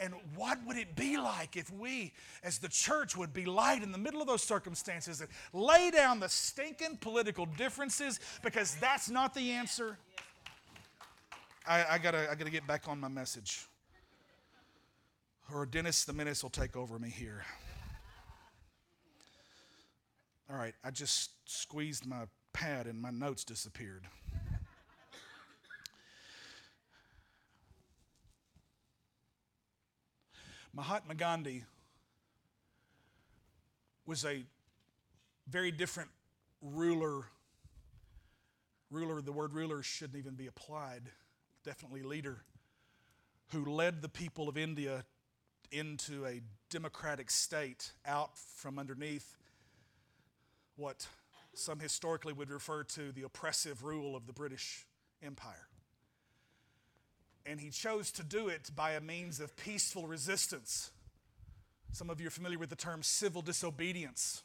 [0.00, 3.92] And what would it be like if we, as the church, would be light in
[3.92, 9.34] the middle of those circumstances and lay down the stinking political differences because that's not
[9.34, 9.98] the answer?
[11.66, 13.66] I, I, gotta, I gotta get back on my message
[15.52, 17.44] or Dennis the Menace will take over me here.
[20.50, 24.06] All right, I just squeezed my pad and my notes disappeared.
[30.72, 31.64] Mahatma Gandhi
[34.06, 34.44] was a
[35.48, 36.10] very different
[36.62, 37.24] ruler.
[38.90, 41.02] Ruler, the word ruler shouldn't even be applied,
[41.64, 42.44] definitely leader,
[43.48, 45.04] who led the people of India
[45.72, 49.36] into a democratic state out from underneath
[50.76, 51.06] what
[51.54, 54.86] some historically would refer to the oppressive rule of the British
[55.22, 55.69] Empire.
[57.46, 60.90] And he chose to do it by a means of peaceful resistance.
[61.92, 64.42] Some of you are familiar with the term civil disobedience.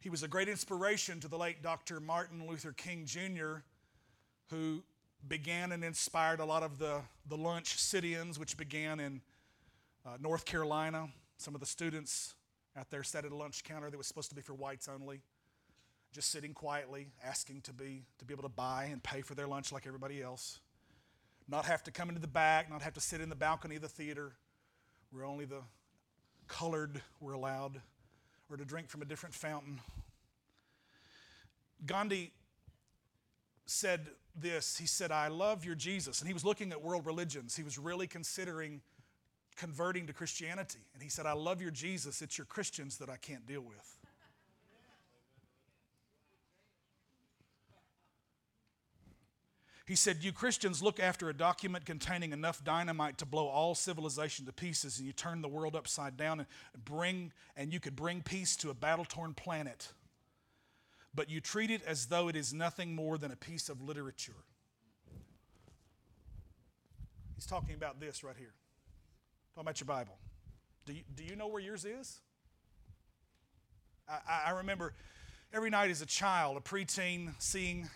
[0.00, 1.98] He was a great inspiration to the late Dr.
[1.98, 3.62] Martin Luther King Jr.,
[4.50, 4.84] who
[5.26, 9.20] began and inspired a lot of the, the lunch sit ins, which began in
[10.06, 12.34] uh, North Carolina, some of the students
[12.76, 15.22] out there sat at a lunch counter that was supposed to be for whites only,
[16.12, 19.48] just sitting quietly, asking to be, to be able to buy and pay for their
[19.48, 20.60] lunch like everybody else.
[21.48, 23.82] Not have to come into the back, not have to sit in the balcony of
[23.82, 24.32] the theater
[25.10, 25.62] where only the
[26.48, 27.80] colored were allowed,
[28.50, 29.80] or to drink from a different fountain.
[31.84, 32.32] Gandhi
[33.66, 36.20] said this He said, I love your Jesus.
[36.20, 37.56] And he was looking at world religions.
[37.56, 38.80] He was really considering
[39.56, 40.80] converting to Christianity.
[40.94, 42.22] And he said, I love your Jesus.
[42.22, 43.95] It's your Christians that I can't deal with.
[49.86, 54.44] He said, You Christians look after a document containing enough dynamite to blow all civilization
[54.46, 56.48] to pieces, and you turn the world upside down and
[56.84, 59.92] bring, and you could bring peace to a battle torn planet.
[61.14, 64.34] But you treat it as though it is nothing more than a piece of literature.
[67.36, 68.54] He's talking about this right here.
[69.54, 70.18] Talking about your Bible.
[70.84, 72.20] Do you, do you know where yours is?
[74.08, 74.94] I, I remember
[75.52, 77.88] every night as a child, a preteen, seeing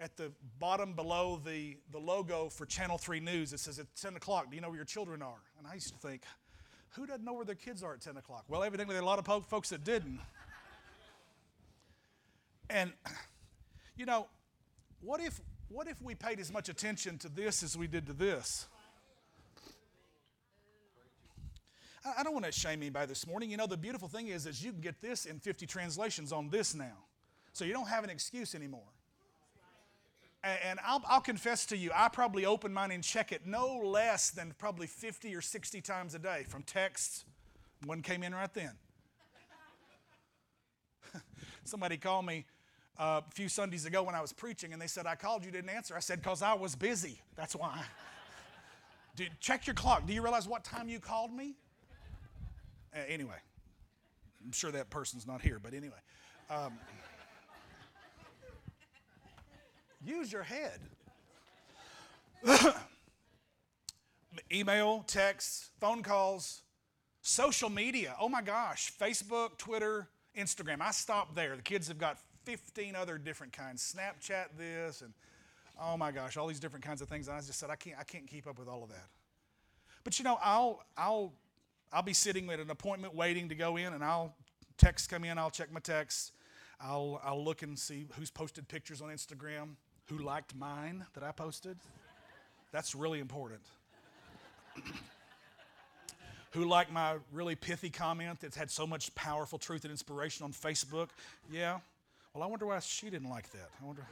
[0.00, 4.16] at the bottom below the, the logo for Channel 3 News, it says at 10
[4.16, 5.42] o'clock, do you know where your children are?
[5.58, 6.22] And I used to think,
[6.90, 8.44] who doesn't know where their kids are at 10 o'clock?
[8.48, 10.20] Well, evidently there are a lot of folks that didn't.
[12.70, 12.92] And,
[13.96, 14.26] you know,
[15.00, 18.12] what if, what if we paid as much attention to this as we did to
[18.12, 18.66] this?
[22.18, 23.50] I don't want to shame anybody this morning.
[23.50, 26.50] You know, the beautiful thing is, is you can get this in 50 translations on
[26.50, 26.98] this now.
[27.52, 28.93] So you don't have an excuse anymore.
[30.44, 34.30] And I'll, I'll, confess to you, I probably open mine and check it no less
[34.30, 37.24] than probably 50 or 60 times a day, from texts
[37.86, 38.72] One came in right then.
[41.64, 42.44] Somebody called me
[42.98, 45.50] uh, a few Sundays ago when I was preaching, and they said, I called you,
[45.50, 45.96] didn't answer.
[45.96, 47.22] I said, because I was busy.
[47.36, 47.82] That's why.
[49.16, 50.06] Dude, check your clock.
[50.06, 51.54] Do you realize what time you called me?
[52.94, 53.36] Uh, anyway,
[54.44, 55.96] I'm sure that person's not here, but anyway.
[56.50, 56.74] Um,
[60.04, 60.80] use your head.
[64.52, 66.62] Email, text, phone calls,
[67.22, 68.14] social media.
[68.20, 70.80] Oh my gosh, Facebook, Twitter, Instagram.
[70.80, 71.56] I stopped there.
[71.56, 73.94] The kids have got 15 other different kinds.
[73.94, 75.12] Snapchat this and
[75.80, 77.28] oh my gosh, all these different kinds of things.
[77.28, 79.08] And I just said I can't I can't keep up with all of that.
[80.04, 81.32] But you know, I'll I'll
[81.92, 84.34] I'll be sitting at an appointment waiting to go in and I'll
[84.76, 86.32] text come in, I'll check my texts.
[86.80, 89.76] I'll I'll look and see who's posted pictures on Instagram,
[90.06, 91.76] who liked mine that I posted.
[92.72, 93.62] That's really important.
[96.50, 100.52] who liked my really pithy comment that's had so much powerful truth and inspiration on
[100.52, 101.08] Facebook?
[101.50, 101.78] Yeah.
[102.32, 103.70] Well, I wonder why she didn't like that.
[103.80, 104.06] I wonder.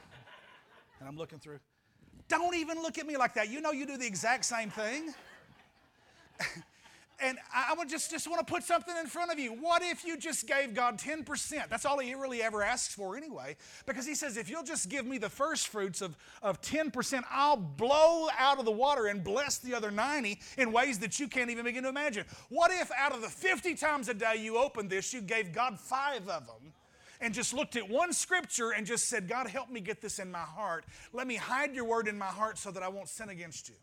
[0.99, 1.59] And I'm looking through.
[2.27, 3.49] Don't even look at me like that.
[3.49, 5.13] You know you do the exact same thing.
[7.19, 9.51] and I would just, just want to put something in front of you.
[9.51, 11.69] What if you just gave God 10%?
[11.69, 13.55] That's all He really ever asks for anyway.
[13.85, 17.57] Because He says, if you'll just give me the first fruits of, of 10%, I'll
[17.57, 21.49] blow out of the water and bless the other 90 in ways that you can't
[21.49, 22.25] even begin to imagine.
[22.49, 25.79] What if out of the 50 times a day you opened this, you gave God
[25.79, 26.73] five of them?
[27.21, 30.29] and just looked at one scripture and just said, God, help me get this in
[30.29, 30.83] my heart.
[31.13, 33.75] Let me hide your word in my heart so that I won't sin against you.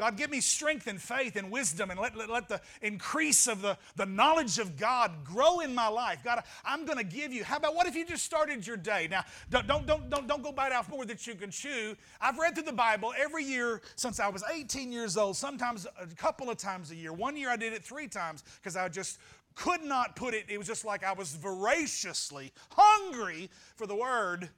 [0.00, 3.60] God, give me strength and faith and wisdom and let, let, let, the increase of
[3.60, 6.20] the, the knowledge of God grow in my life.
[6.24, 7.44] God, I'm going to give you.
[7.44, 9.08] How about what if you just started your day?
[9.10, 11.94] Now, don't, don't, don't, don't, don't go bite off more than you can chew.
[12.18, 16.06] I've read through the Bible every year since I was 18 years old, sometimes a
[16.14, 17.12] couple of times a year.
[17.12, 19.18] One year I did it three times because I just
[19.54, 24.48] could not put it, it was just like I was voraciously hungry for the Word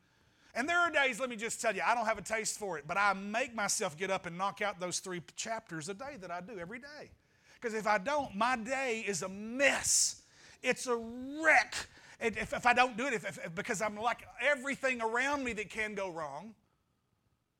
[0.55, 2.77] and there are days, let me just tell you, I don't have a taste for
[2.79, 6.17] it, but I make myself get up and knock out those three chapters a day
[6.21, 7.11] that I do every day.
[7.55, 10.23] Because if I don't, my day is a mess.
[10.63, 11.75] It's a wreck.
[12.21, 15.71] If, if I don't do it, if, if, because I'm like everything around me that
[15.71, 16.55] can go wrong.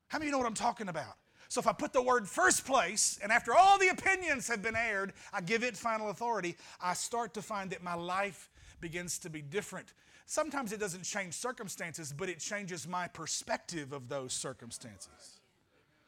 [0.09, 1.15] How many of you know what I'm talking about?
[1.49, 4.75] So if I put the word first place, and after all the opinions have been
[4.75, 8.49] aired, I give it final authority, I start to find that my life
[8.83, 9.93] begins to be different
[10.25, 15.41] Sometimes it doesn't change circumstances, but it changes my perspective of those circumstances.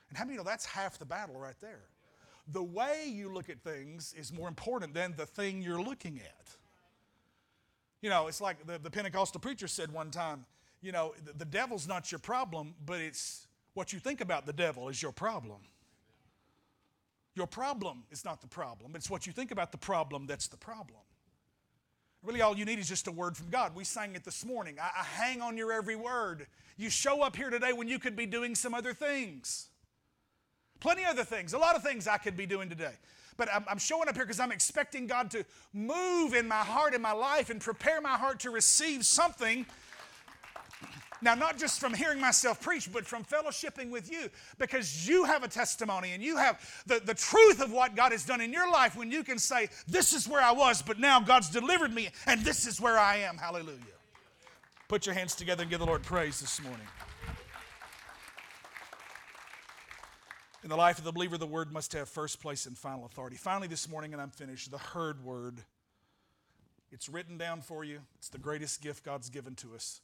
[0.10, 1.82] And how many know that's half the battle right there?
[2.52, 6.48] The way you look at things is more important than the thing you're looking at.
[8.02, 10.46] You know, it's like the, the Pentecostal preacher said one time,
[10.82, 14.54] you know, the, the devil's not your problem, but it's what you think about the
[14.54, 15.60] devil is your problem.
[17.34, 20.58] Your problem is not the problem, it's what you think about the problem that's the
[20.58, 21.05] problem.
[22.26, 23.76] Really, all you need is just a word from God.
[23.76, 24.78] We sang it this morning.
[24.82, 26.48] I, I hang on your every word.
[26.76, 29.68] You show up here today when you could be doing some other things.
[30.80, 32.94] Plenty other things, a lot of things I could be doing today.
[33.38, 36.94] But I'm, I'm showing up here because I'm expecting God to move in my heart,
[36.94, 39.66] in my life, and prepare my heart to receive something
[41.22, 45.44] now, not just from hearing myself preach, but from fellowshipping with you, because you have
[45.44, 48.70] a testimony and you have the, the truth of what God has done in your
[48.70, 52.10] life when you can say, This is where I was, but now God's delivered me,
[52.26, 53.38] and this is where I am.
[53.38, 53.80] Hallelujah.
[54.88, 56.86] Put your hands together and give the Lord praise this morning.
[60.64, 63.36] In the life of the believer, the word must have first place and final authority.
[63.36, 65.60] Finally, this morning, and I'm finished, the heard word.
[66.92, 68.00] It's written down for you.
[68.18, 70.02] It's the greatest gift God's given to us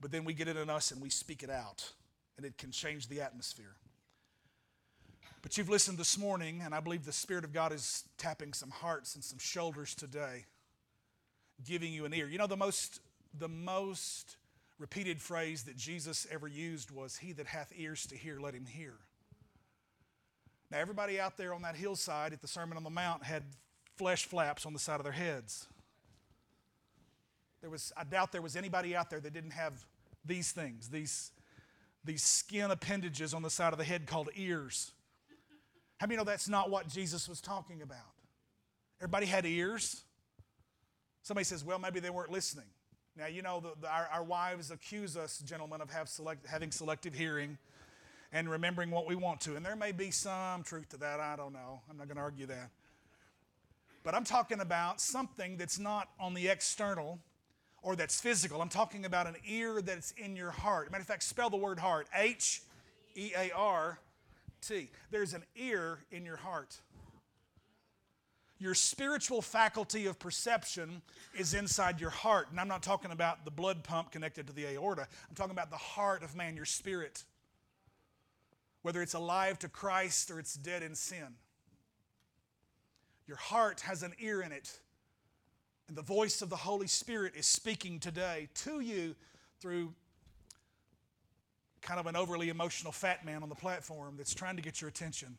[0.00, 1.92] but then we get it in us and we speak it out,
[2.36, 3.76] and it can change the atmosphere.
[5.42, 8.70] But you've listened this morning, and I believe the Spirit of God is tapping some
[8.70, 10.44] hearts and some shoulders today,
[11.64, 12.28] giving you an ear.
[12.28, 13.00] You know, the most,
[13.38, 14.36] the most
[14.78, 18.66] repeated phrase that Jesus ever used was, He that hath ears to hear, let him
[18.66, 18.94] hear.
[20.70, 23.42] Now, everybody out there on that hillside at the Sermon on the Mount had
[23.96, 25.66] flesh flaps on the side of their heads.
[27.60, 29.84] There was, I doubt there was anybody out there that didn't have
[30.24, 31.30] these things, these,
[32.04, 34.92] these skin appendages on the side of the head called ears.
[35.98, 37.98] How many know that's not what Jesus was talking about?
[39.00, 40.02] Everybody had ears.
[41.22, 42.66] Somebody says, well, maybe they weren't listening.
[43.16, 47.12] Now, you know, the, the, our, our, wives accuse us, gentlemen, of select, having selective
[47.12, 47.58] hearing
[48.32, 49.56] and remembering what we want to.
[49.56, 51.20] And there may be some truth to that.
[51.20, 51.80] I don't know.
[51.90, 52.70] I'm not going to argue that.
[54.02, 57.18] But I'm talking about something that's not on the external,
[57.82, 58.60] or that's physical.
[58.60, 60.90] I'm talking about an ear that's in your heart.
[60.90, 62.62] Matter of fact, spell the word heart H
[63.14, 63.98] E A R
[64.60, 64.90] T.
[65.10, 66.76] There's an ear in your heart.
[68.60, 71.00] your spiritual faculty of perception
[71.34, 72.48] is inside your heart.
[72.50, 75.70] And I'm not talking about the blood pump connected to the aorta, I'm talking about
[75.70, 77.24] the heart of man, your spirit.
[78.82, 81.36] Whether it's alive to Christ or it's dead in sin.
[83.26, 84.78] Your heart has an ear in it.
[85.90, 89.16] And the voice of the Holy Spirit is speaking today to you
[89.60, 89.92] through
[91.82, 94.86] kind of an overly emotional fat man on the platform that's trying to get your
[94.86, 95.36] attention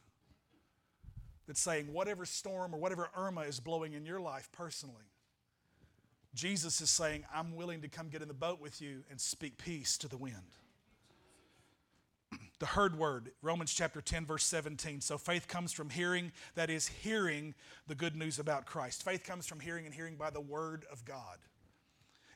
[1.47, 5.05] that's saying, whatever storm or whatever Irma is blowing in your life personally,
[6.35, 9.57] Jesus is saying, I'm willing to come get in the boat with you and speak
[9.57, 10.35] peace to the wind.
[12.61, 15.01] The heard word, Romans chapter 10, verse 17.
[15.01, 17.55] So faith comes from hearing, that is, hearing
[17.87, 19.01] the good news about Christ.
[19.01, 21.39] Faith comes from hearing and hearing by the word of God.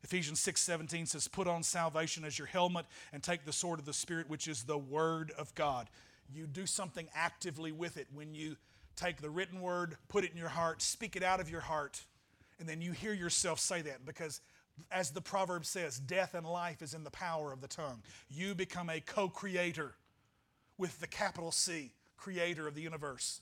[0.04, 3.86] Ephesians 6 17 says, Put on salvation as your helmet and take the sword of
[3.86, 5.92] the Spirit, which is the word of God.
[6.34, 8.56] You do something actively with it when you
[8.96, 12.04] take the written word, put it in your heart, speak it out of your heart,
[12.60, 14.42] and then you hear yourself say that because
[14.90, 18.02] as the proverb says, death and life is in the power of the tongue.
[18.28, 19.94] You become a co creator
[20.78, 23.42] with the capital C, creator of the universe.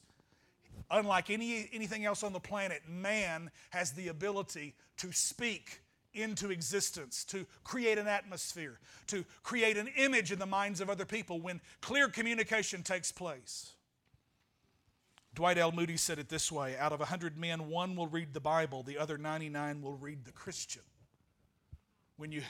[0.89, 5.81] Unlike any, anything else on the planet, man has the ability to speak
[6.13, 11.05] into existence, to create an atmosphere, to create an image in the minds of other
[11.05, 13.73] people when clear communication takes place.
[15.34, 15.71] Dwight L.
[15.71, 18.97] Moody said it this way Out of 100 men, one will read the Bible, the
[18.97, 20.84] other 99 will read the Christian.
[22.17, 22.43] When you,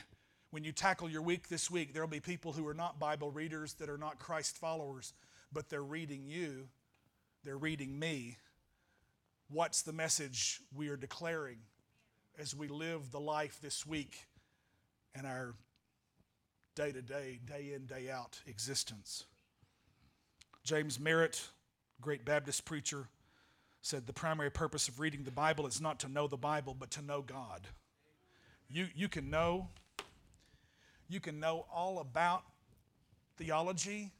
[0.54, 3.32] when you tackle your week this week, there will be people who are not Bible
[3.32, 5.14] readers, that are not Christ followers,
[5.52, 6.68] but they're reading you,
[7.44, 8.38] they're reading me.
[9.50, 11.58] What's the message we are declaring
[12.38, 14.16] as we live the life this week
[15.16, 15.56] and our
[16.76, 19.26] day to day, day in, day out existence?
[20.64, 21.50] James Merritt
[22.00, 23.08] great Baptist preacher,
[23.82, 26.92] said the primary purpose of reading the Bible is not to know the Bible, but
[26.92, 27.68] to know God.
[28.70, 29.70] You, you can know,
[31.10, 32.44] you can know all about
[33.38, 34.12] theology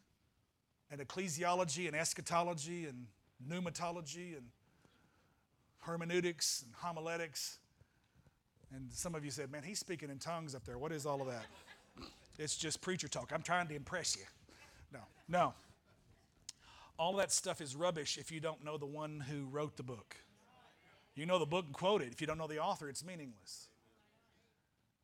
[0.92, 3.08] and ecclesiology and eschatology and
[3.50, 4.46] pneumatology and
[5.80, 7.58] hermeneutics and homiletics.
[8.74, 10.78] And some of you said, man, he's speaking in tongues up there.
[10.78, 11.46] What is all of that?
[12.40, 13.32] It's just preacher talk.
[13.34, 14.24] I'm trying to impress you.
[14.92, 15.54] No, no.
[16.98, 20.16] All that stuff is rubbish if you don't know the one who wrote the book.
[21.16, 22.12] You know the book and quote it.
[22.12, 23.68] If you don't know the author, it's meaningless.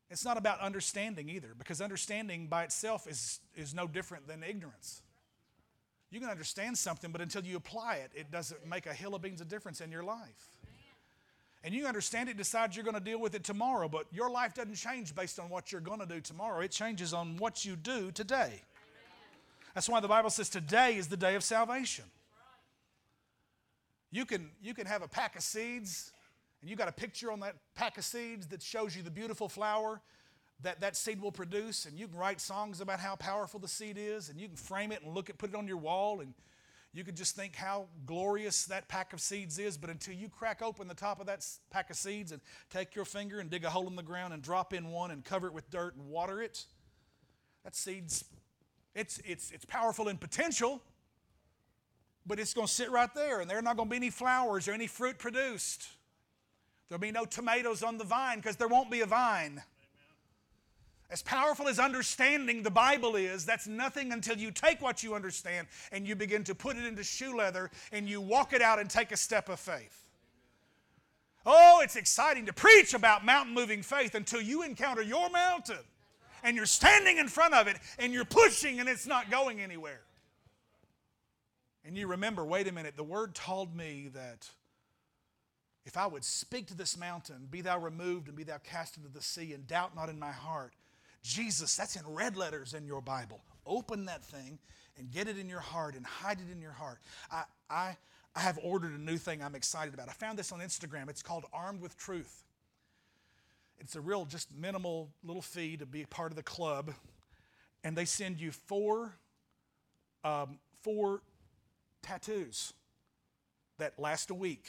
[0.09, 5.01] It's not about understanding either, because understanding by itself is, is no different than ignorance.
[6.09, 9.21] You can understand something, but until you apply it, it doesn't make a hill of
[9.21, 10.49] beans of difference in your life.
[11.63, 14.55] And you understand it, decide you're going to deal with it tomorrow, but your life
[14.55, 16.61] doesn't change based on what you're going to do tomorrow.
[16.61, 18.61] It changes on what you do today.
[19.75, 22.05] That's why the Bible says today is the day of salvation.
[24.11, 26.11] You can, you can have a pack of seeds,
[26.61, 29.49] and you got a picture on that pack of seeds that shows you the beautiful
[29.49, 30.01] flower
[30.61, 33.97] that that seed will produce, and you can write songs about how powerful the seed
[33.97, 36.33] is, and you can frame it and look at put it on your wall, and
[36.91, 39.77] you can just think how glorious that pack of seeds is.
[39.77, 43.05] But until you crack open the top of that pack of seeds and take your
[43.05, 45.53] finger and dig a hole in the ground and drop in one and cover it
[45.53, 46.65] with dirt and water it,
[47.63, 48.25] that seed's
[48.95, 50.81] it's, it's, it's powerful in potential,
[52.25, 54.09] but it's going to sit right there, and there are not going to be any
[54.09, 55.87] flowers or any fruit produced.
[56.89, 59.61] There'll be no tomatoes on the vine because there won't be a vine.
[61.11, 65.67] As powerful as understanding the Bible is, that's nothing until you take what you understand
[65.91, 68.89] and you begin to put it into shoe leather and you walk it out and
[68.89, 70.09] take a step of faith.
[71.45, 75.79] Oh, it's exciting to preach about mountain moving faith until you encounter your mountain
[76.43, 80.01] and you're standing in front of it and you're pushing and it's not going anywhere.
[81.85, 84.47] And you remember, wait a minute, the word told me that
[85.89, 89.09] if I would speak to this mountain, be thou removed and be thou cast into
[89.09, 90.75] the sea, and doubt not in my heart.
[91.23, 93.41] Jesus, that's in red letters in your Bible.
[93.65, 94.59] Open that thing
[94.99, 96.99] and get it in your heart and hide it in your heart.
[97.31, 97.97] I, I,
[98.35, 100.09] I have ordered a new thing I'm excited about.
[100.09, 101.09] I found this on Instagram.
[101.09, 102.43] It's called Armed with Truth.
[103.79, 106.93] It's a real, just minimal little fee to be part of the club.
[107.83, 109.15] And they send you four,
[110.23, 111.23] um, four
[112.03, 112.73] tattoos
[113.79, 114.67] that last a week.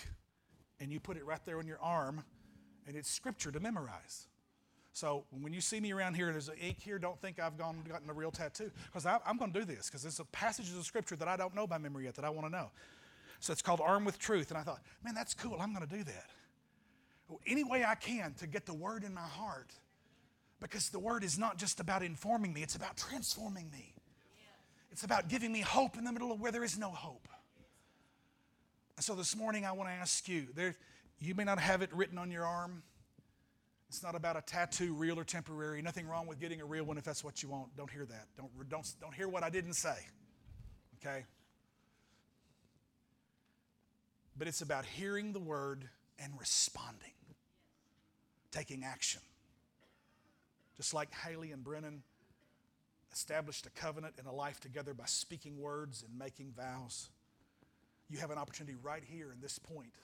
[0.80, 2.24] And you put it right there on your arm,
[2.86, 4.26] and it's scripture to memorize.
[4.92, 7.84] So when you see me around here there's an ink here, don't think I've gone
[7.88, 8.70] gotten a real tattoo.
[8.86, 11.66] Because I'm going to do this, because there's passages of scripture that I don't know
[11.66, 12.70] by memory yet that I want to know.
[13.38, 14.50] So it's called Armed with Truth.
[14.50, 15.56] And I thought, man, that's cool.
[15.60, 16.26] I'm going to do that
[17.46, 19.72] any way I can to get the word in my heart.
[20.60, 23.94] Because the word is not just about informing me, it's about transforming me.
[24.90, 27.28] It's about giving me hope in the middle of where there is no hope.
[29.02, 30.76] So this morning I want to ask you there,
[31.18, 32.82] you may not have it written on your arm.
[33.88, 35.82] It's not about a tattoo, real or temporary.
[35.82, 37.76] Nothing wrong with getting a real one if that's what you want.
[37.76, 38.26] Don't hear that.
[38.36, 39.96] Don't, don't, don't hear what I didn't say.
[41.00, 41.24] Okay?
[44.36, 45.88] But it's about hearing the word
[46.18, 47.12] and responding,
[48.52, 49.20] taking action.
[50.76, 52.02] Just like Haley and Brennan
[53.12, 57.10] established a covenant and a life together by speaking words and making vows,
[58.10, 59.94] you have an opportunity right here in this point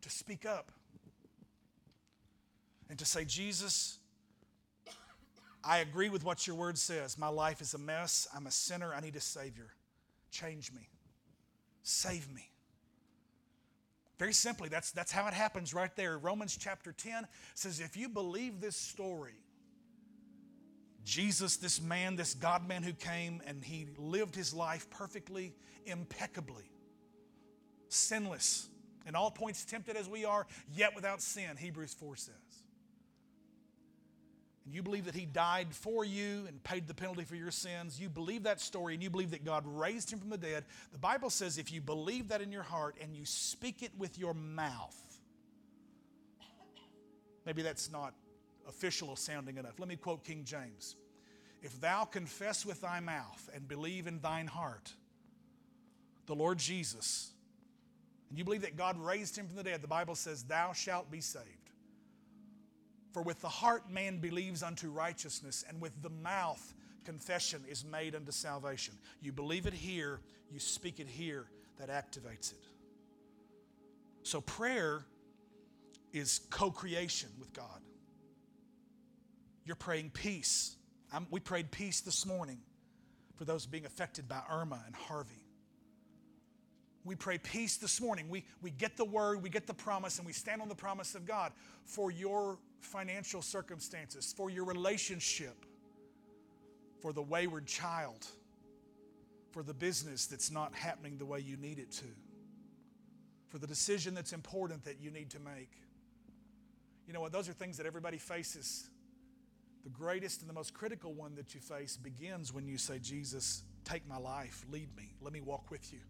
[0.00, 0.72] to speak up
[2.88, 3.98] and to say, Jesus,
[5.62, 7.18] I agree with what your word says.
[7.18, 8.26] My life is a mess.
[8.34, 8.94] I'm a sinner.
[8.94, 9.68] I need a Savior.
[10.30, 10.88] Change me.
[11.82, 12.50] Save me.
[14.18, 16.18] Very simply, that's, that's how it happens right there.
[16.18, 19.36] Romans chapter 10 says, if you believe this story,
[21.04, 25.54] Jesus, this man, this God man who came and he lived his life perfectly,
[25.86, 26.64] impeccably,
[27.88, 28.68] sinless,
[29.06, 32.34] in all points tempted as we are, yet without sin, Hebrews 4 says.
[34.64, 37.98] And you believe that He died for you and paid the penalty for your sins,
[37.98, 40.98] you believe that story and you believe that God raised Him from the dead, the
[40.98, 44.34] Bible says if you believe that in your heart and you speak it with your
[44.34, 44.96] mouth,
[47.46, 48.12] maybe that's not
[48.68, 49.78] official sounding enough.
[49.78, 50.96] Let me quote King James.
[51.62, 54.92] If thou confess with thy mouth and believe in thine heart
[56.26, 57.32] the Lord Jesus,
[58.28, 61.10] and you believe that God raised him from the dead, the Bible says, Thou shalt
[61.10, 61.46] be saved.
[63.12, 66.74] For with the heart man believes unto righteousness, and with the mouth
[67.04, 68.94] confession is made unto salvation.
[69.22, 70.20] You believe it here,
[70.52, 71.46] you speak it here,
[71.78, 72.64] that activates it.
[74.22, 75.06] So prayer
[76.12, 77.80] is co creation with God.
[79.64, 80.76] You're praying peace.
[81.12, 82.58] I'm, we prayed peace this morning
[83.36, 85.37] for those being affected by Irma and Harvey.
[87.04, 88.28] We pray peace this morning.
[88.28, 91.14] We, we get the word, we get the promise, and we stand on the promise
[91.14, 91.52] of God
[91.84, 95.64] for your financial circumstances, for your relationship,
[97.00, 98.26] for the wayward child,
[99.52, 102.04] for the business that's not happening the way you need it to,
[103.48, 105.70] for the decision that's important that you need to make.
[107.06, 107.32] You know what?
[107.32, 108.90] Those are things that everybody faces.
[109.84, 113.62] The greatest and the most critical one that you face begins when you say, Jesus,
[113.84, 116.00] take my life, lead me, let me walk with you,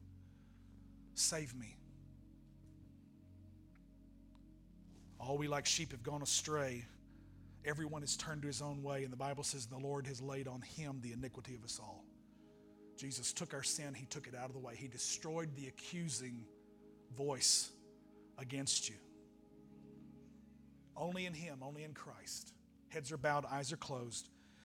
[1.19, 1.77] save me.
[5.21, 6.85] All we like sheep have gone astray.
[7.65, 10.49] Everyone has turned to his own way, and the Bible says the Lord has laid
[10.49, 12.05] on him the iniquity of us all.
[12.97, 14.75] Jesus took our sin, he took it out of the way.
[14.75, 16.45] He destroyed the accusing
[17.17, 17.71] voice
[18.39, 18.97] against you.
[20.97, 22.53] Only in him, only in Christ.
[22.89, 24.29] Heads are bowed, eyes are closed.